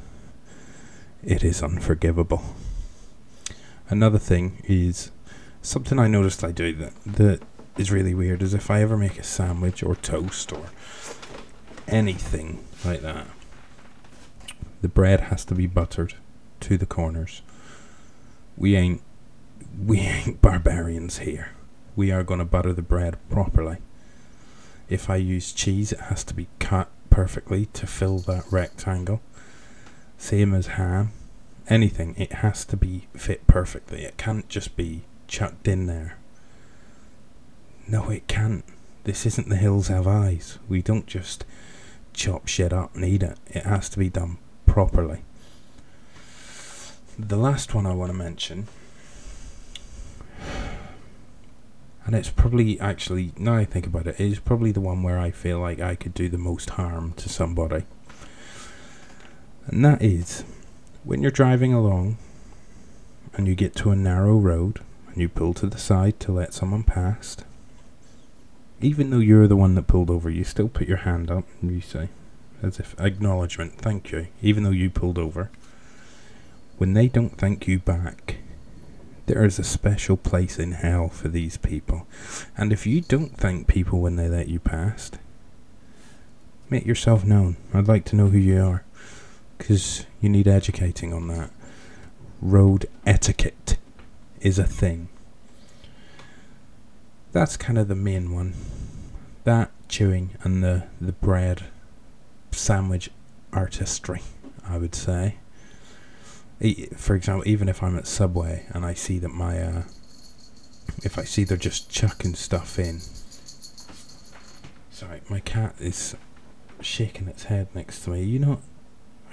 it 1.23 1.45
is 1.45 1.63
unforgivable. 1.63 2.43
Another 3.91 4.19
thing 4.19 4.63
is 4.65 5.11
something 5.61 5.99
I 5.99 6.09
noticed 6.09 6.43
I 6.43 6.53
do 6.53 6.73
that 6.77 6.95
that 7.05 7.43
is 7.77 7.91
really 7.91 8.15
weird 8.15 8.43
is 8.43 8.55
if 8.55 8.71
I 8.71 8.81
ever 8.81 8.97
make 8.97 9.19
a 9.19 9.23
sandwich 9.23 9.83
or 9.83 9.95
toast 9.95 10.53
or 10.53 10.67
anything 11.87 12.65
like 12.83 13.03
that, 13.03 13.27
the 14.81 14.89
bread 14.89 15.21
has 15.21 15.45
to 15.47 15.55
be 15.55 15.67
buttered 15.67 16.15
to 16.61 16.79
the 16.79 16.87
corners. 16.87 17.43
We 18.61 18.77
ain't 18.77 19.01
we 19.85 19.99
ain't 20.01 20.42
barbarians 20.42 21.18
here. 21.18 21.53
We 21.96 22.12
are 22.12 22.23
gonna 22.23 22.44
butter 22.44 22.75
the 22.75 22.83
bread 22.83 23.16
properly. 23.31 23.79
If 24.88 25.09
I 25.09 25.16
use 25.16 25.53
cheese, 25.53 25.92
it 25.92 26.01
has 26.01 26.23
to 26.25 26.35
be 26.35 26.49
cut 26.59 26.88
perfectly 27.09 27.66
to 27.73 27.87
fill 27.87 28.18
that 28.20 28.44
rectangle. 28.51 29.23
Same 30.18 30.53
as 30.53 30.66
ham. 30.68 31.12
Anything, 31.68 32.14
it 32.18 32.33
has 32.35 32.64
to 32.66 32.77
be 32.77 33.07
fit 33.16 33.46
perfectly. 33.46 34.05
It 34.05 34.18
can't 34.18 34.49
just 34.49 34.77
be 34.77 35.03
chucked 35.27 35.66
in 35.66 35.87
there. 35.87 36.18
No, 37.88 38.11
it 38.11 38.29
can't. 38.29 38.64
This 39.05 39.25
isn't 39.25 39.49
the 39.49 39.57
hills 39.57 39.88
have 39.88 40.07
eyes. 40.07 40.59
We 40.68 40.83
don't 40.83 41.07
just 41.07 41.46
chop 42.12 42.46
shit 42.49 42.73
up 42.73 42.94
and 42.94 43.05
eat 43.05 43.23
it. 43.23 43.38
It 43.46 43.64
has 43.64 43.88
to 43.90 43.99
be 43.99 44.11
done 44.11 44.37
properly. 44.66 45.23
The 47.22 47.37
last 47.37 47.74
one 47.74 47.87
I 47.87 47.92
want 47.92 48.11
to 48.11 48.16
mention, 48.16 48.66
and 52.06 52.14
it's 52.14 52.30
probably 52.30 52.80
actually, 52.80 53.33
now 53.37 53.54
I 53.54 53.66
think 53.66 53.87
about 53.87 54.06
it, 54.06 54.18
is 54.18 54.40
probably 54.40 54.72
the 54.72 54.80
one 54.80 55.02
where 55.02 55.18
I 55.18 55.30
feel 55.30 55.61
like 55.61 55.80
I 55.80 55.94
could 55.94 56.14
do 56.14 56.28
the 56.28 56.38
most 56.38 56.70
harm 56.70 57.12
to 57.18 57.28
somebody. 57.28 57.85
And 59.66 59.85
that 59.85 60.02
is 60.02 60.44
when 61.04 61.20
you're 61.20 61.30
driving 61.30 61.74
along 61.74 62.16
and 63.35 63.46
you 63.46 63.54
get 63.54 63.76
to 63.76 63.90
a 63.90 63.96
narrow 63.96 64.37
road 64.37 64.80
and 65.09 65.18
you 65.18 65.28
pull 65.28 65.52
to 65.54 65.66
the 65.66 65.78
side 65.78 66.18
to 66.20 66.33
let 66.33 66.54
someone 66.54 66.85
past. 66.85 67.44
Even 68.80 69.11
though 69.11 69.18
you're 69.18 69.46
the 69.46 69.56
one 69.56 69.74
that 69.74 69.87
pulled 69.87 70.11
over, 70.11 70.30
you 70.30 70.42
still 70.42 70.68
put 70.68 70.88
your 70.88 70.98
hand 70.98 71.30
up 71.30 71.44
and 71.61 71.70
you 71.70 71.83
say, 71.83 72.09
as 72.62 72.80
if 72.80 72.98
acknowledgement, 72.98 73.74
thank 73.74 74.11
you, 74.11 74.28
even 74.42 74.64
though 74.64 74.70
you 74.70 74.88
pulled 74.88 75.18
over. 75.18 75.50
When 76.81 76.95
they 76.95 77.09
don't 77.09 77.37
thank 77.37 77.69
you 77.69 77.79
back, 77.79 78.37
there 79.27 79.45
is 79.45 79.59
a 79.59 79.64
special 79.64 80.16
place 80.16 80.59
in 80.59 80.73
hell 80.73 81.11
for 81.11 81.29
these 81.29 81.59
people. 81.59 82.07
And 82.57 82.73
if 82.73 82.87
you 82.87 83.03
don't 83.03 83.37
thank 83.37 83.66
people 83.66 84.01
when 84.01 84.16
they 84.16 84.31
let 84.31 84.49
you 84.49 84.61
past, 84.61 85.19
make 86.71 86.87
yourself 86.87 87.23
known. 87.23 87.59
I'd 87.75 87.87
like 87.87 88.07
to 88.07 88.16
know 88.16 88.29
who 88.29 88.38
you 88.38 88.64
are. 88.64 88.83
Because 89.59 90.07
you 90.23 90.31
need 90.31 90.49
educating 90.49 91.12
on 91.12 91.29
that. 91.29 91.51
Road 92.40 92.88
etiquette 93.05 93.77
is 94.40 94.59
a 94.59 94.64
thing. 94.64 95.11
That's 97.33 97.59
kind 97.59 97.77
of 97.77 97.88
the 97.88 97.95
main 97.95 98.33
one. 98.33 98.55
That 99.45 99.71
chewing 99.88 100.31
and 100.45 100.64
the, 100.64 100.85
the 100.99 101.12
bread 101.12 101.64
sandwich 102.53 103.11
artistry, 103.53 104.23
I 104.66 104.79
would 104.79 104.95
say. 104.95 105.39
For 106.96 107.14
example, 107.14 107.49
even 107.49 107.68
if 107.68 107.83
I'm 107.83 107.96
at 107.96 108.07
Subway 108.07 108.66
and 108.70 108.85
I 108.85 108.92
see 108.94 109.18
that 109.18 109.31
my, 109.31 109.61
uh, 109.61 109.83
if 111.03 111.18
I 111.18 111.25
see 111.25 111.44
they're 111.44 111.57
just 111.57 111.90
chucking 111.90 112.35
stuff 112.35 112.79
in. 112.79 113.01
Sorry, 114.90 115.23
my 115.31 115.40
cat 115.40 115.75
is 115.81 116.14
shaking 116.83 117.29
its 117.29 117.44
head 117.44 117.68
next 117.75 118.05
to 118.05 118.11
me. 118.11 118.23
You 118.23 118.40
not, 118.40 118.61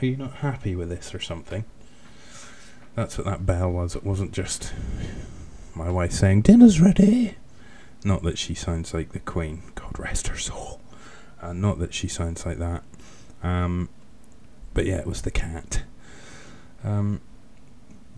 are 0.01 0.05
you 0.05 0.15
not 0.15 0.35
happy 0.35 0.75
with 0.75 0.89
this 0.89 1.13
or 1.13 1.19
something? 1.19 1.65
That's 2.95 3.17
what 3.17 3.25
that 3.25 3.45
bell 3.45 3.71
was. 3.71 3.95
It 3.95 4.05
wasn't 4.05 4.31
just 4.31 4.73
my 5.75 5.89
wife 5.91 6.13
saying 6.13 6.43
dinner's 6.43 6.79
ready. 6.79 7.35
Not 8.03 8.23
that 8.23 8.37
she 8.37 8.53
sounds 8.53 8.93
like 8.93 9.11
the 9.11 9.19
Queen. 9.19 9.63
God 9.75 9.99
rest 9.99 10.27
her 10.27 10.37
soul. 10.37 10.79
Uh, 11.41 11.53
not 11.53 11.79
that 11.79 11.93
she 11.93 12.07
sounds 12.07 12.45
like 12.45 12.57
that. 12.57 12.83
Um, 13.43 13.89
but 14.73 14.85
yeah, 14.85 14.97
it 14.97 15.05
was 15.05 15.23
the 15.23 15.31
cat. 15.31 15.83
Um, 16.83 17.21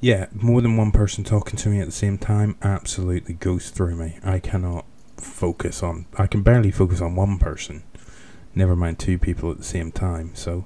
yeah, 0.02 0.28
more 0.34 0.62
than 0.62 0.78
one 0.78 0.91
person 0.91 1.24
talking 1.24 1.58
to 1.58 1.69
me 1.69 1.80
at 1.80 1.86
the 1.86 1.91
same 1.91 2.17
time 2.17 2.58
absolutely 2.62 3.34
goes 3.34 3.69
through 3.69 3.95
me. 3.95 4.19
I 4.24 4.39
cannot 4.39 4.86
focus 5.17 5.84
on. 5.84 6.06
I 6.17 6.28
can 6.28 6.41
barely 6.41 6.72
focus 6.72 7.02
on 7.02 7.15
one 7.15 7.38
person. 7.38 7.84
Never 8.56 8.76
mind 8.76 9.00
two 9.00 9.17
people 9.17 9.52
at 9.52 9.58
the 9.58 9.63
same 9.63 9.91
time. 9.91 10.32
So. 10.36 10.65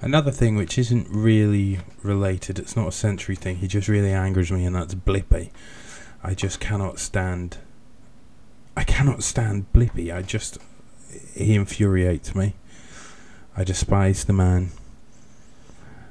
Another 0.00 0.30
thing 0.30 0.56
which 0.56 0.76
isn't 0.76 1.08
really 1.08 1.80
related, 2.02 2.58
it's 2.58 2.76
not 2.76 2.88
a 2.88 2.92
sensory 2.92 3.34
thing, 3.34 3.56
he 3.56 3.66
just 3.66 3.88
really 3.88 4.12
angers 4.12 4.52
me, 4.52 4.66
and 4.66 4.76
that's 4.76 4.94
Blippi. 4.94 5.50
I 6.22 6.34
just 6.34 6.60
cannot 6.60 6.98
stand. 6.98 7.58
I 8.76 8.84
cannot 8.84 9.22
stand 9.22 9.72
Blippi. 9.72 10.14
I 10.14 10.22
just. 10.22 10.58
He 11.34 11.54
infuriates 11.54 12.34
me. 12.34 12.54
I 13.56 13.64
despise 13.64 14.24
the 14.24 14.32
man. 14.32 14.72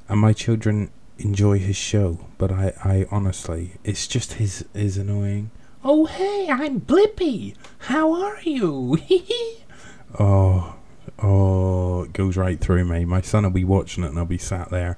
And 0.08 0.20
my 0.20 0.34
children 0.34 0.92
enjoy 1.18 1.60
his 1.60 1.76
show, 1.76 2.28
but 2.38 2.52
I, 2.52 2.74
I 2.84 3.08
honestly, 3.10 3.72
it's 3.84 4.08
just 4.08 4.34
his, 4.34 4.66
his 4.74 4.98
annoying. 4.98 5.52
Oh, 5.84 6.06
hey, 6.06 6.48
I'm 6.50 6.82
Blippi. 6.82 7.56
How 7.80 8.14
are 8.14 8.42
you? 8.42 8.98
oh, 10.20 10.76
oh, 11.20 12.04
it 12.04 12.14
goes 12.14 12.38
right 12.38 12.60
through 12.60 12.86
me. 12.86 13.06
My 13.06 13.22
son 13.22 13.44
will 13.44 13.52
be 13.52 13.64
watching 13.64 14.04
it 14.04 14.08
and 14.08 14.20
I'll 14.20 14.26
be 14.26 14.38
sat 14.38 14.70
there 14.70 14.98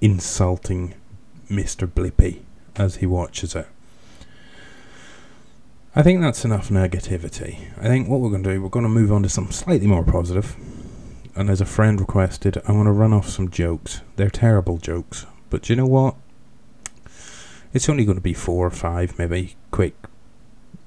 insulting 0.00 0.94
Mr. 1.48 1.86
Blippi 1.86 2.40
as 2.76 2.96
he 2.96 3.06
watches 3.06 3.54
it. 3.54 3.68
I 5.94 6.02
think 6.02 6.20
that's 6.20 6.44
enough 6.44 6.70
negativity. 6.70 7.68
I 7.78 7.86
think 7.86 8.08
what 8.08 8.20
we're 8.20 8.30
going 8.30 8.42
to 8.44 8.54
do, 8.54 8.62
we're 8.62 8.70
going 8.70 8.84
to 8.84 8.88
move 8.88 9.12
on 9.12 9.22
to 9.24 9.28
something 9.28 9.52
slightly 9.52 9.86
more 9.86 10.02
positive. 10.02 10.56
And 11.34 11.48
as 11.48 11.60
a 11.60 11.66
friend 11.66 11.98
requested, 11.98 12.60
I 12.66 12.72
want 12.72 12.86
to 12.86 12.92
run 12.92 13.12
off 13.12 13.28
some 13.28 13.50
jokes. 13.50 14.02
They're 14.16 14.30
terrible 14.30 14.76
jokes. 14.76 15.26
But 15.48 15.70
you 15.70 15.76
know 15.76 15.86
what? 15.86 16.16
It's 17.72 17.88
only 17.88 18.04
going 18.04 18.18
to 18.18 18.22
be 18.22 18.34
four 18.34 18.66
or 18.66 18.70
five, 18.70 19.18
maybe 19.18 19.56
quick 19.70 19.94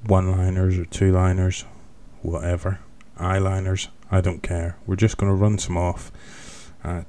one 0.05 0.31
liners 0.31 0.77
or 0.77 0.85
two 0.85 1.11
liners, 1.11 1.65
whatever. 2.21 2.79
Eyeliners, 3.17 3.87
I 4.11 4.21
don't 4.21 4.43
care. 4.43 4.77
We're 4.85 4.95
just 4.95 5.17
going 5.17 5.31
to 5.31 5.35
run 5.35 5.57
some 5.57 5.77
off. 5.77 6.11
Uh, 6.83 7.03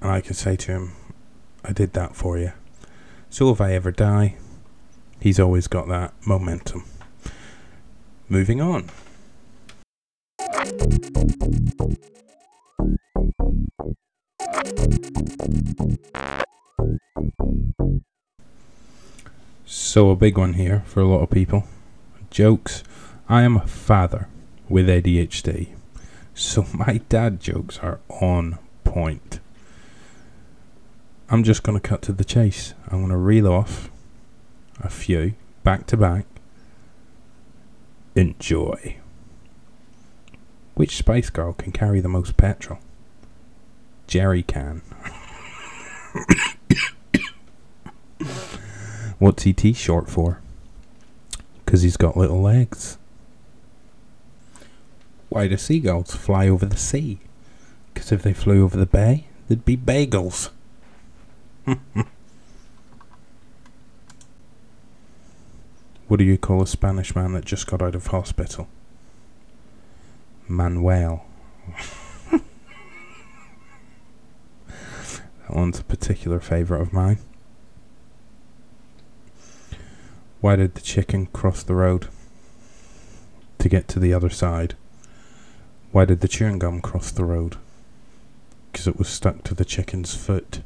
and 0.00 0.10
I 0.10 0.20
can 0.22 0.34
say 0.34 0.56
to 0.56 0.72
him, 0.72 0.92
I 1.62 1.72
did 1.72 1.92
that 1.92 2.16
for 2.16 2.38
you. 2.38 2.52
So 3.28 3.50
if 3.50 3.60
I 3.60 3.74
ever 3.74 3.92
die, 3.92 4.36
he's 5.20 5.38
always 5.38 5.66
got 5.66 5.88
that 5.88 6.14
momentum. 6.26 6.84
Moving 8.28 8.60
on. 8.60 8.88
So, 19.64 20.10
a 20.10 20.16
big 20.16 20.38
one 20.38 20.54
here 20.54 20.82
for 20.86 21.00
a 21.00 21.04
lot 21.04 21.22
of 21.22 21.30
people. 21.30 21.64
Jokes. 22.30 22.82
I 23.28 23.42
am 23.42 23.56
a 23.56 23.66
father 23.66 24.28
with 24.68 24.88
ADHD. 24.88 25.70
So, 26.34 26.66
my 26.72 27.00
dad 27.08 27.40
jokes 27.40 27.78
are 27.78 28.00
on 28.08 28.58
point. 28.84 29.40
I'm 31.28 31.44
just 31.44 31.62
going 31.62 31.78
to 31.78 31.88
cut 31.88 32.02
to 32.02 32.12
the 32.12 32.24
chase. 32.24 32.74
I'm 32.88 32.98
going 32.98 33.10
to 33.10 33.16
reel 33.16 33.46
off 33.46 33.90
a 34.80 34.90
few 34.90 35.34
back 35.62 35.86
to 35.86 35.96
back. 35.96 36.26
Enjoy. 38.16 38.96
Which 40.74 40.96
Spice 40.96 41.30
Girl 41.30 41.52
can 41.52 41.72
carry 41.72 42.00
the 42.00 42.08
most 42.08 42.36
petrol? 42.36 42.80
Jerry 44.10 44.42
can. 44.42 44.82
What's 49.20 49.46
ET 49.46 49.76
short 49.76 50.10
for? 50.10 50.40
Because 51.64 51.82
he's 51.82 51.96
got 51.96 52.16
little 52.16 52.42
legs. 52.42 52.98
Why 55.28 55.46
do 55.46 55.56
seagulls 55.56 56.16
fly 56.16 56.48
over 56.48 56.66
the 56.66 56.76
sea? 56.76 57.20
Because 57.94 58.10
if 58.10 58.24
they 58.24 58.32
flew 58.32 58.64
over 58.64 58.76
the 58.76 58.84
bay, 58.84 59.28
there'd 59.46 59.64
be 59.64 59.76
bagels. 59.76 60.50
what 66.08 66.16
do 66.16 66.24
you 66.24 66.36
call 66.36 66.62
a 66.62 66.66
Spanish 66.66 67.14
man 67.14 67.34
that 67.34 67.44
just 67.44 67.68
got 67.68 67.80
out 67.80 67.94
of 67.94 68.08
hospital? 68.08 68.66
Manuel. 70.48 71.26
one's 75.54 75.80
a 75.80 75.84
particular 75.84 76.40
favourite 76.40 76.80
of 76.80 76.92
mine. 76.92 77.18
Why 80.40 80.56
did 80.56 80.74
the 80.74 80.80
chicken 80.80 81.26
cross 81.26 81.62
the 81.62 81.74
road? 81.74 82.08
To 83.58 83.68
get 83.68 83.88
to 83.88 83.98
the 83.98 84.14
other 84.14 84.30
side. 84.30 84.74
Why 85.92 86.04
did 86.04 86.20
the 86.20 86.28
chewing 86.28 86.58
gum 86.58 86.80
cross 86.80 87.10
the 87.10 87.24
road? 87.24 87.56
Because 88.70 88.86
it 88.86 88.98
was 88.98 89.08
stuck 89.08 89.44
to 89.44 89.54
the 89.54 89.64
chicken's 89.64 90.14
foot. 90.14 90.62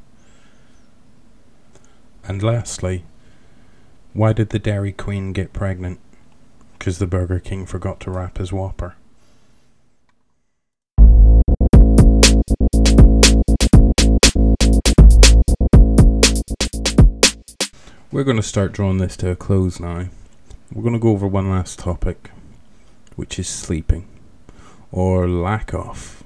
And 2.26 2.42
lastly, 2.42 3.04
why 4.12 4.32
did 4.32 4.50
the 4.50 4.58
Dairy 4.58 4.92
Queen 4.92 5.32
get 5.32 5.52
pregnant? 5.52 5.98
Because 6.78 6.98
the 6.98 7.06
Burger 7.06 7.40
King 7.40 7.66
forgot 7.66 8.00
to 8.00 8.10
wrap 8.10 8.38
his 8.38 8.52
Whopper. 8.52 8.94
We're 18.14 18.22
going 18.22 18.36
to 18.36 18.44
start 18.44 18.70
drawing 18.70 18.98
this 18.98 19.16
to 19.16 19.30
a 19.30 19.34
close 19.34 19.80
now. 19.80 20.06
We're 20.72 20.84
going 20.84 20.94
to 20.94 21.00
go 21.00 21.08
over 21.08 21.26
one 21.26 21.50
last 21.50 21.80
topic, 21.80 22.30
which 23.16 23.40
is 23.40 23.48
sleeping, 23.48 24.06
or 24.92 25.28
lack 25.28 25.74
of. 25.74 26.22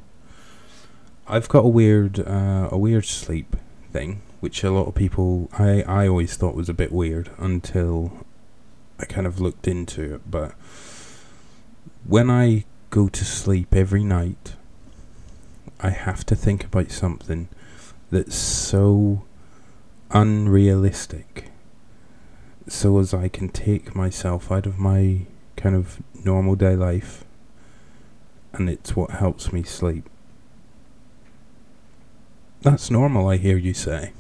I've 1.27 1.49
got 1.49 1.65
a 1.65 1.69
weird, 1.69 2.21
uh, 2.21 2.69
a 2.71 2.77
weird 2.77 3.07
sleep 3.07 3.57
thing, 3.91 4.21
which 4.41 4.63
a 4.63 4.71
lot 4.71 4.87
of 4.87 4.97
people, 4.97 5.49
I, 5.59 5.81
I 5.81 6.07
always 6.07 6.37
thought 6.37 6.55
was 6.55 6.69
a 6.69 6.75
bit 6.75 6.93
weird 6.93 7.31
until 7.39 8.27
I 9.01 9.07
kind 9.07 9.27
of 9.27 9.41
looked 9.41 9.67
into 9.67 10.17
it. 10.17 10.31
But 10.31 10.53
when 12.07 12.29
I 12.29 12.67
go 12.91 13.09
to 13.09 13.25
sleep 13.25 13.75
every 13.75 14.05
night, 14.05 14.57
I 15.81 15.89
have 15.89 16.27
to 16.27 16.37
think 16.37 16.65
about 16.65 16.91
something 16.91 17.49
that's 18.11 18.37
so 18.37 19.25
unrealistic 20.11 21.51
so 22.73 22.99
as 22.99 23.15
I 23.15 23.29
can 23.29 23.49
take 23.49 23.95
myself 23.95 24.51
out 24.53 24.67
of 24.67 24.79
my 24.79 25.27
kind 25.57 25.75
of 25.75 26.03
normal 26.25 26.55
day 26.55 26.77
life 26.77 27.25
and 28.53 28.69
it's 28.69 28.97
what 28.97 29.11
helps 29.13 29.53
me 29.53 29.63
sleep. 29.63 30.09
That's 32.63 32.91
normal, 32.91 33.29
I 33.29 33.37
hear 33.37 33.57
you 33.57 33.75
say. 33.75 34.13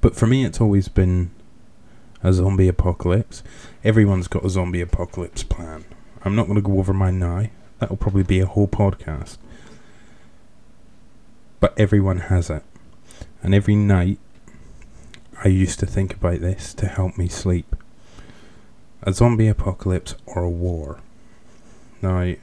But 0.00 0.14
for 0.14 0.26
me, 0.26 0.44
it's 0.44 0.60
always 0.60 0.88
been 0.88 1.30
a 2.22 2.32
zombie 2.32 2.68
apocalypse. 2.68 3.42
Everyone's 3.84 4.28
got 4.28 4.44
a 4.44 4.50
zombie 4.50 4.80
apocalypse 4.80 5.42
plan. 5.42 5.84
I'm 6.24 6.34
not 6.34 6.46
going 6.46 6.56
to 6.56 6.62
go 6.62 6.78
over 6.78 6.94
mine 6.94 7.18
now. 7.18 7.46
That'll 7.78 7.96
probably 7.96 8.22
be 8.22 8.40
a 8.40 8.46
whole 8.46 8.68
podcast. 8.68 9.38
But 11.60 11.78
everyone 11.78 12.18
has 12.18 12.50
it. 12.50 12.62
And 13.42 13.54
every 13.54 13.76
night 13.76 14.18
I 15.44 15.48
used 15.48 15.78
to 15.80 15.86
think 15.86 16.14
about 16.14 16.40
this 16.40 16.74
to 16.74 16.86
help 16.86 17.16
me 17.16 17.28
sleep. 17.28 17.76
A 19.02 19.12
zombie 19.12 19.46
apocalypse 19.46 20.16
or 20.26 20.42
a 20.42 20.50
war. 20.50 20.98
Now, 22.02 22.34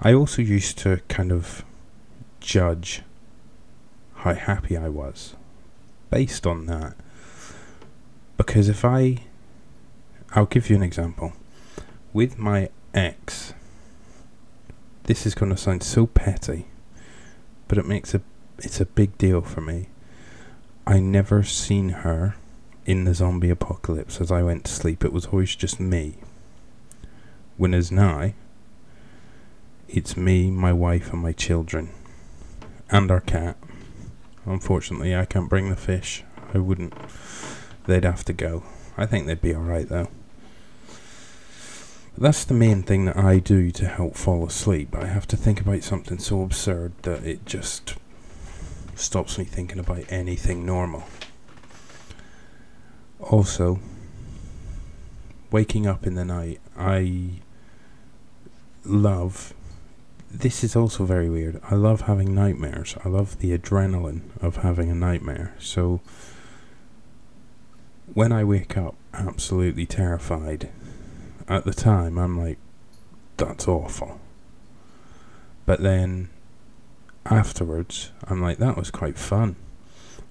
I, 0.00 0.12
also 0.14 0.40
used 0.40 0.78
to 0.78 1.00
kind 1.08 1.32
of 1.32 1.64
judge 2.38 3.02
how 4.14 4.34
happy 4.34 4.76
I 4.76 4.88
was 4.88 5.34
based 6.08 6.46
on 6.46 6.66
that. 6.66 6.94
Because 8.36 8.68
if 8.68 8.84
I. 8.84 9.22
I'll 10.32 10.46
give 10.46 10.70
you 10.70 10.76
an 10.76 10.82
example. 10.82 11.32
With 12.12 12.38
my 12.38 12.68
ex, 12.94 13.52
this 15.04 15.26
is 15.26 15.34
going 15.34 15.50
to 15.50 15.56
sound 15.56 15.82
so 15.82 16.06
petty, 16.06 16.66
but 17.66 17.78
it 17.78 17.86
makes 17.86 18.14
a. 18.14 18.20
It's 18.58 18.80
a 18.80 18.86
big 18.86 19.18
deal 19.18 19.42
for 19.42 19.60
me 19.60 19.88
I 20.86 21.00
never 21.00 21.42
seen 21.42 21.88
her 21.88 22.36
in 22.84 23.04
the 23.04 23.14
zombie 23.14 23.50
apocalypse 23.50 24.20
as 24.20 24.30
I 24.30 24.42
went 24.42 24.64
to 24.64 24.72
sleep. 24.72 25.04
It 25.04 25.12
was 25.12 25.26
always 25.26 25.56
just 25.56 25.80
me. 25.80 26.18
When 27.56 27.74
as 27.74 27.90
now, 27.90 28.32
it's 29.88 30.16
me, 30.16 30.50
my 30.50 30.72
wife, 30.72 31.12
and 31.12 31.22
my 31.22 31.32
children, 31.32 31.90
and 32.88 33.10
our 33.10 33.20
cat. 33.20 33.56
Unfortunately, 34.44 35.16
I 35.16 35.24
can't 35.24 35.50
bring 35.50 35.70
the 35.70 35.76
fish. 35.76 36.22
I 36.54 36.58
wouldn't. 36.58 36.94
They'd 37.86 38.04
have 38.04 38.24
to 38.26 38.32
go. 38.32 38.62
I 38.96 39.06
think 39.06 39.26
they'd 39.26 39.40
be 39.40 39.54
alright 39.54 39.88
though. 39.88 40.08
But 42.14 42.22
that's 42.22 42.44
the 42.44 42.54
main 42.54 42.82
thing 42.82 43.06
that 43.06 43.16
I 43.16 43.40
do 43.40 43.70
to 43.72 43.86
help 43.88 44.16
fall 44.16 44.46
asleep. 44.46 44.94
I 44.94 45.06
have 45.06 45.26
to 45.28 45.36
think 45.36 45.60
about 45.60 45.82
something 45.82 46.18
so 46.18 46.42
absurd 46.42 46.92
that 47.02 47.24
it 47.24 47.44
just 47.44 47.96
stops 48.96 49.38
me 49.38 49.44
thinking 49.44 49.78
about 49.78 50.04
anything 50.08 50.66
normal. 50.66 51.04
Also, 53.20 53.78
waking 55.50 55.86
up 55.86 56.06
in 56.06 56.14
the 56.14 56.24
night, 56.24 56.60
I 56.76 57.40
love. 58.84 59.54
This 60.30 60.64
is 60.64 60.76
also 60.76 61.04
very 61.04 61.30
weird. 61.30 61.60
I 61.70 61.76
love 61.76 62.02
having 62.02 62.34
nightmares. 62.34 62.96
I 63.04 63.08
love 63.08 63.38
the 63.38 63.56
adrenaline 63.56 64.22
of 64.42 64.56
having 64.56 64.90
a 64.90 64.94
nightmare. 64.94 65.54
So, 65.58 66.00
when 68.12 68.32
I 68.32 68.44
wake 68.44 68.76
up 68.76 68.96
absolutely 69.14 69.86
terrified, 69.86 70.68
at 71.48 71.64
the 71.64 71.72
time 71.72 72.18
I'm 72.18 72.38
like, 72.38 72.58
that's 73.36 73.68
awful. 73.68 74.20
But 75.64 75.82
then 75.82 76.28
afterwards, 77.30 78.12
I'm 78.24 78.40
like, 78.40 78.58
that 78.58 78.76
was 78.76 78.90
quite 78.90 79.18
fun. 79.18 79.56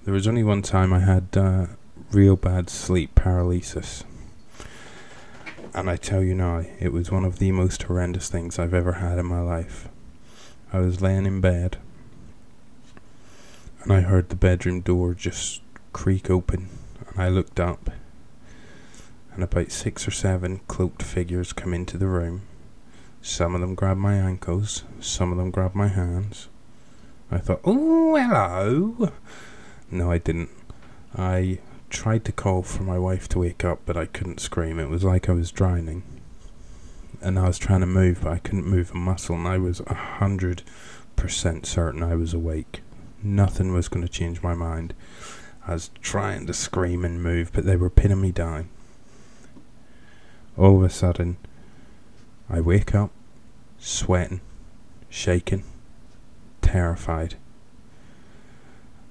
There 0.04 0.14
was 0.14 0.26
only 0.26 0.42
one 0.42 0.62
time 0.62 0.92
I 0.92 1.00
had 1.00 1.28
uh, 1.36 1.66
real 2.12 2.36
bad 2.36 2.70
sleep 2.70 3.14
paralysis. 3.14 4.04
And 5.74 5.90
I 5.90 5.96
tell 5.96 6.22
you 6.22 6.34
now, 6.34 6.64
it 6.78 6.92
was 6.92 7.10
one 7.10 7.24
of 7.24 7.38
the 7.38 7.52
most 7.52 7.82
horrendous 7.82 8.30
things 8.30 8.58
I've 8.58 8.74
ever 8.74 8.94
had 8.94 9.18
in 9.18 9.26
my 9.26 9.40
life. 9.40 9.88
I 10.72 10.78
was 10.80 11.00
laying 11.00 11.26
in 11.26 11.40
bed, 11.40 11.78
and 13.82 13.92
I 13.92 14.00
heard 14.00 14.28
the 14.28 14.36
bedroom 14.36 14.80
door 14.80 15.14
just 15.14 15.60
creak 15.92 16.30
open, 16.30 16.68
and 17.08 17.20
I 17.20 17.28
looked 17.28 17.60
up, 17.60 17.90
and 19.34 19.44
about 19.44 19.70
six 19.70 20.08
or 20.08 20.10
seven 20.10 20.60
cloaked 20.66 21.02
figures 21.02 21.52
come 21.52 21.74
into 21.74 21.98
the 21.98 22.08
room. 22.08 22.42
Some 23.22 23.54
of 23.54 23.60
them 23.60 23.74
grabbed 23.74 24.00
my 24.00 24.14
ankles, 24.14 24.84
some 25.00 25.30
of 25.30 25.38
them 25.38 25.50
grabbed 25.50 25.74
my 25.74 25.88
hands, 25.88 26.48
I 27.30 27.38
thought, 27.38 27.60
oh, 27.64 28.14
hello. 28.14 29.12
No, 29.90 30.10
I 30.10 30.18
didn't. 30.18 30.50
I 31.16 31.58
tried 31.90 32.24
to 32.26 32.32
call 32.32 32.62
for 32.62 32.84
my 32.84 32.98
wife 32.98 33.28
to 33.30 33.40
wake 33.40 33.64
up, 33.64 33.80
but 33.84 33.96
I 33.96 34.06
couldn't 34.06 34.40
scream. 34.40 34.78
It 34.78 34.88
was 34.88 35.02
like 35.02 35.28
I 35.28 35.32
was 35.32 35.50
drowning. 35.50 36.04
And 37.20 37.38
I 37.38 37.48
was 37.48 37.58
trying 37.58 37.80
to 37.80 37.86
move, 37.86 38.20
but 38.22 38.32
I 38.32 38.38
couldn't 38.38 38.66
move 38.66 38.92
a 38.92 38.96
muscle, 38.96 39.34
and 39.34 39.48
I 39.48 39.58
was 39.58 39.80
a 39.80 39.94
hundred 39.94 40.62
percent 41.16 41.66
certain 41.66 42.02
I 42.02 42.14
was 42.14 42.32
awake. 42.32 42.82
Nothing 43.22 43.72
was 43.72 43.88
going 43.88 44.06
to 44.06 44.12
change 44.12 44.42
my 44.42 44.54
mind. 44.54 44.94
I 45.66 45.72
was 45.72 45.90
trying 46.00 46.46
to 46.46 46.52
scream 46.52 47.04
and 47.04 47.22
move, 47.22 47.50
but 47.52 47.64
they 47.64 47.76
were 47.76 47.90
pinning 47.90 48.20
me 48.20 48.30
down. 48.30 48.68
All 50.56 50.76
of 50.76 50.82
a 50.82 50.90
sudden, 50.90 51.38
I 52.48 52.60
wake 52.60 52.94
up, 52.94 53.10
sweating, 53.78 54.42
shaking 55.08 55.64
terrified. 56.76 57.36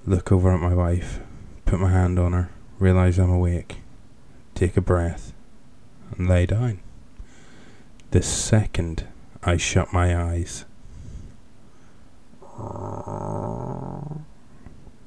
Look 0.06 0.30
over 0.30 0.54
at 0.54 0.60
my 0.60 0.72
wife, 0.72 1.18
put 1.64 1.80
my 1.80 1.90
hand 1.90 2.16
on 2.16 2.32
her, 2.32 2.50
realize 2.78 3.18
I'm 3.18 3.28
awake, 3.28 3.78
take 4.54 4.76
a 4.76 4.80
breath, 4.80 5.32
and 6.12 6.28
lay 6.28 6.46
down. 6.46 6.78
The 8.12 8.22
second 8.22 9.08
I 9.42 9.56
shut 9.56 9.92
my 9.92 10.16
eyes, 10.16 10.64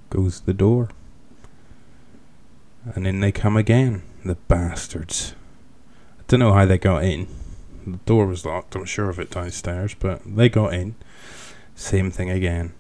goes 0.10 0.42
the 0.42 0.54
door. 0.54 0.90
And 2.94 3.08
in 3.08 3.22
they 3.22 3.32
come 3.32 3.56
again, 3.56 4.02
the 4.26 4.36
bastards. 4.36 5.34
I 6.20 6.24
don't 6.28 6.42
know 6.42 6.52
how 6.52 6.66
they 6.66 6.78
got 6.78 7.06
in. 7.06 7.28
The 7.88 8.00
door 8.06 8.26
was 8.26 8.46
locked, 8.46 8.76
I'm 8.76 8.84
sure 8.84 9.10
of 9.10 9.18
it 9.18 9.32
downstairs, 9.32 9.96
but 9.98 10.22
they 10.26 10.50
got 10.50 10.74
in. 10.74 10.96
Same 11.80 12.12
thing 12.12 12.30
again. 12.30 12.74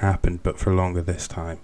Happened, 0.00 0.42
but 0.42 0.58
for 0.58 0.74
longer 0.74 1.00
this 1.00 1.26
time. 1.26 1.60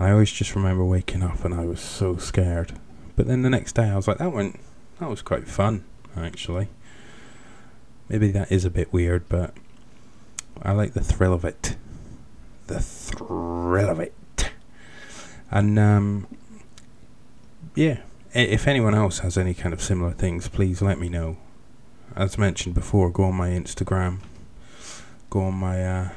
I 0.00 0.10
always 0.10 0.32
just 0.32 0.54
remember 0.54 0.82
waking 0.82 1.22
up 1.22 1.44
and 1.44 1.52
I 1.52 1.66
was 1.66 1.80
so 1.80 2.16
scared. 2.16 2.72
But 3.14 3.26
then 3.26 3.42
the 3.42 3.50
next 3.50 3.74
day 3.74 3.90
I 3.90 3.96
was 3.96 4.08
like, 4.08 4.16
that 4.16 4.32
went, 4.32 4.58
that 5.00 5.10
was 5.10 5.20
quite 5.20 5.46
fun, 5.46 5.84
actually. 6.16 6.68
Maybe 8.08 8.30
that 8.30 8.50
is 8.50 8.64
a 8.64 8.70
bit 8.70 8.90
weird, 8.90 9.28
but 9.28 9.52
I 10.62 10.72
like 10.72 10.94
the 10.94 11.04
thrill 11.04 11.34
of 11.34 11.44
it. 11.44 11.76
The 12.68 12.80
thrill 12.80 13.90
of 13.90 14.00
it. 14.00 14.14
And, 15.50 15.78
um, 15.78 16.26
yeah, 17.74 18.00
if 18.32 18.66
anyone 18.66 18.94
else 18.94 19.18
has 19.18 19.36
any 19.36 19.52
kind 19.52 19.74
of 19.74 19.82
similar 19.82 20.12
things, 20.12 20.48
please 20.48 20.80
let 20.80 20.98
me 20.98 21.10
know. 21.10 21.36
As 22.16 22.38
mentioned 22.38 22.74
before, 22.74 23.10
go 23.10 23.24
on 23.24 23.34
my 23.34 23.50
Instagram. 23.50 24.20
Go 25.30 25.40
on 25.40 25.54
my, 25.54 25.84
uh, 25.84 26.10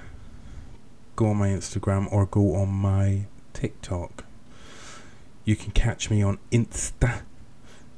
go 1.15 1.27
on 1.27 1.37
my 1.37 1.49
Instagram 1.49 2.11
or 2.11 2.25
go 2.25 2.55
on 2.55 2.69
my 2.69 3.25
TikTok. 3.53 4.25
You 5.43 5.55
can 5.55 5.71
catch 5.71 6.09
me 6.09 6.23
on 6.23 6.39
Insta. 6.51 7.21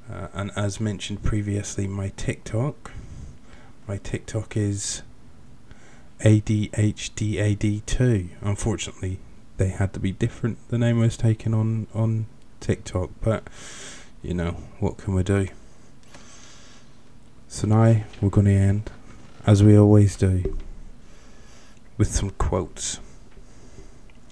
Uh, 0.10 0.28
and 0.34 0.52
as 0.56 0.80
mentioned 0.80 1.22
previously, 1.24 1.86
my 1.88 2.14
TikTok. 2.16 2.92
My 3.88 3.98
TikTok 3.98 4.56
is 4.56 5.02
ADHDAD2. 6.20 8.30
Unfortunately, 8.42 9.20
they 9.58 9.70
had 9.70 9.94
to 9.94 10.00
be 10.00 10.12
different. 10.12 10.58
The 10.70 10.78
name 10.78 11.00
was 11.00 11.18
taken 11.18 11.52
on, 11.54 11.88
on 11.94 12.28
TikTok, 12.60 13.10
but 13.22 13.48
you 14.28 14.34
know, 14.34 14.58
what 14.82 14.98
can 14.98 15.14
we 15.14 15.24
do? 15.24 15.48
So 17.48 17.66
now 17.66 18.04
we're 18.20 18.30
going 18.30 18.48
to 18.48 18.52
end, 18.52 18.92
as 19.46 19.64
we 19.64 19.80
always 19.80 20.18
do, 20.18 20.58
with 21.98 22.10
some 22.10 22.32
quotes. 22.32 23.00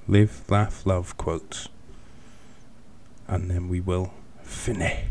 Live, 0.05 0.43
laugh, 0.49 0.85
love 0.85 1.15
quotes. 1.15 1.69
And 3.29 3.49
then 3.49 3.69
we 3.69 3.79
will 3.79 4.13
finish. 4.43 5.05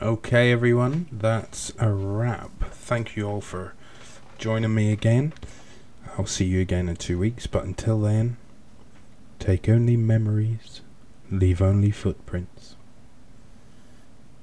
Okay, 0.00 0.50
everyone, 0.50 1.08
that's 1.12 1.74
a 1.78 1.90
wrap. 1.90 2.50
Thank 2.70 3.16
you 3.16 3.28
all 3.28 3.42
for 3.42 3.74
joining 4.40 4.74
me 4.74 4.90
again. 4.90 5.34
I'll 6.16 6.24
see 6.24 6.46
you 6.46 6.62
again 6.62 6.88
in 6.88 6.96
two 6.96 7.18
weeks, 7.18 7.46
but 7.46 7.64
until 7.64 8.00
then, 8.00 8.38
take 9.38 9.68
only 9.68 9.98
memories, 9.98 10.80
leave 11.30 11.60
only 11.60 11.90
footprints. 11.90 12.74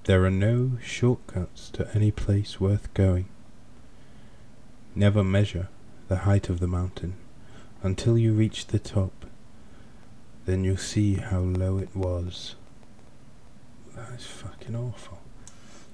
There 0.04 0.24
are 0.24 0.30
no 0.30 0.78
shortcuts 0.84 1.72
to 1.72 1.90
any 1.96 2.12
place 2.12 2.60
worth 2.60 2.94
going. 2.94 3.28
Never 4.94 5.24
measure 5.24 5.68
the 6.10 6.18
height 6.18 6.48
of 6.48 6.60
the 6.60 6.68
mountain 6.68 7.16
until 7.82 8.20
you 8.20 8.34
reach 8.34 8.68
the 8.68 8.80
top. 8.80 9.26
Then 10.46 10.64
you'll 10.64 10.78
see 10.78 11.16
how 11.16 11.40
low 11.40 11.80
it 11.80 11.96
was. 11.96 12.56
That 13.96 14.12
is 14.12 14.28
fucking 14.28 14.76
awful. 14.76 15.18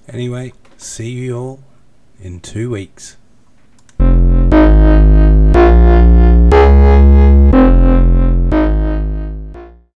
Anyway, 0.10 0.52
see 0.76 1.10
you 1.10 1.38
all 1.38 1.64
in 2.20 2.42
two 2.42 2.70
weeks. 2.70 3.16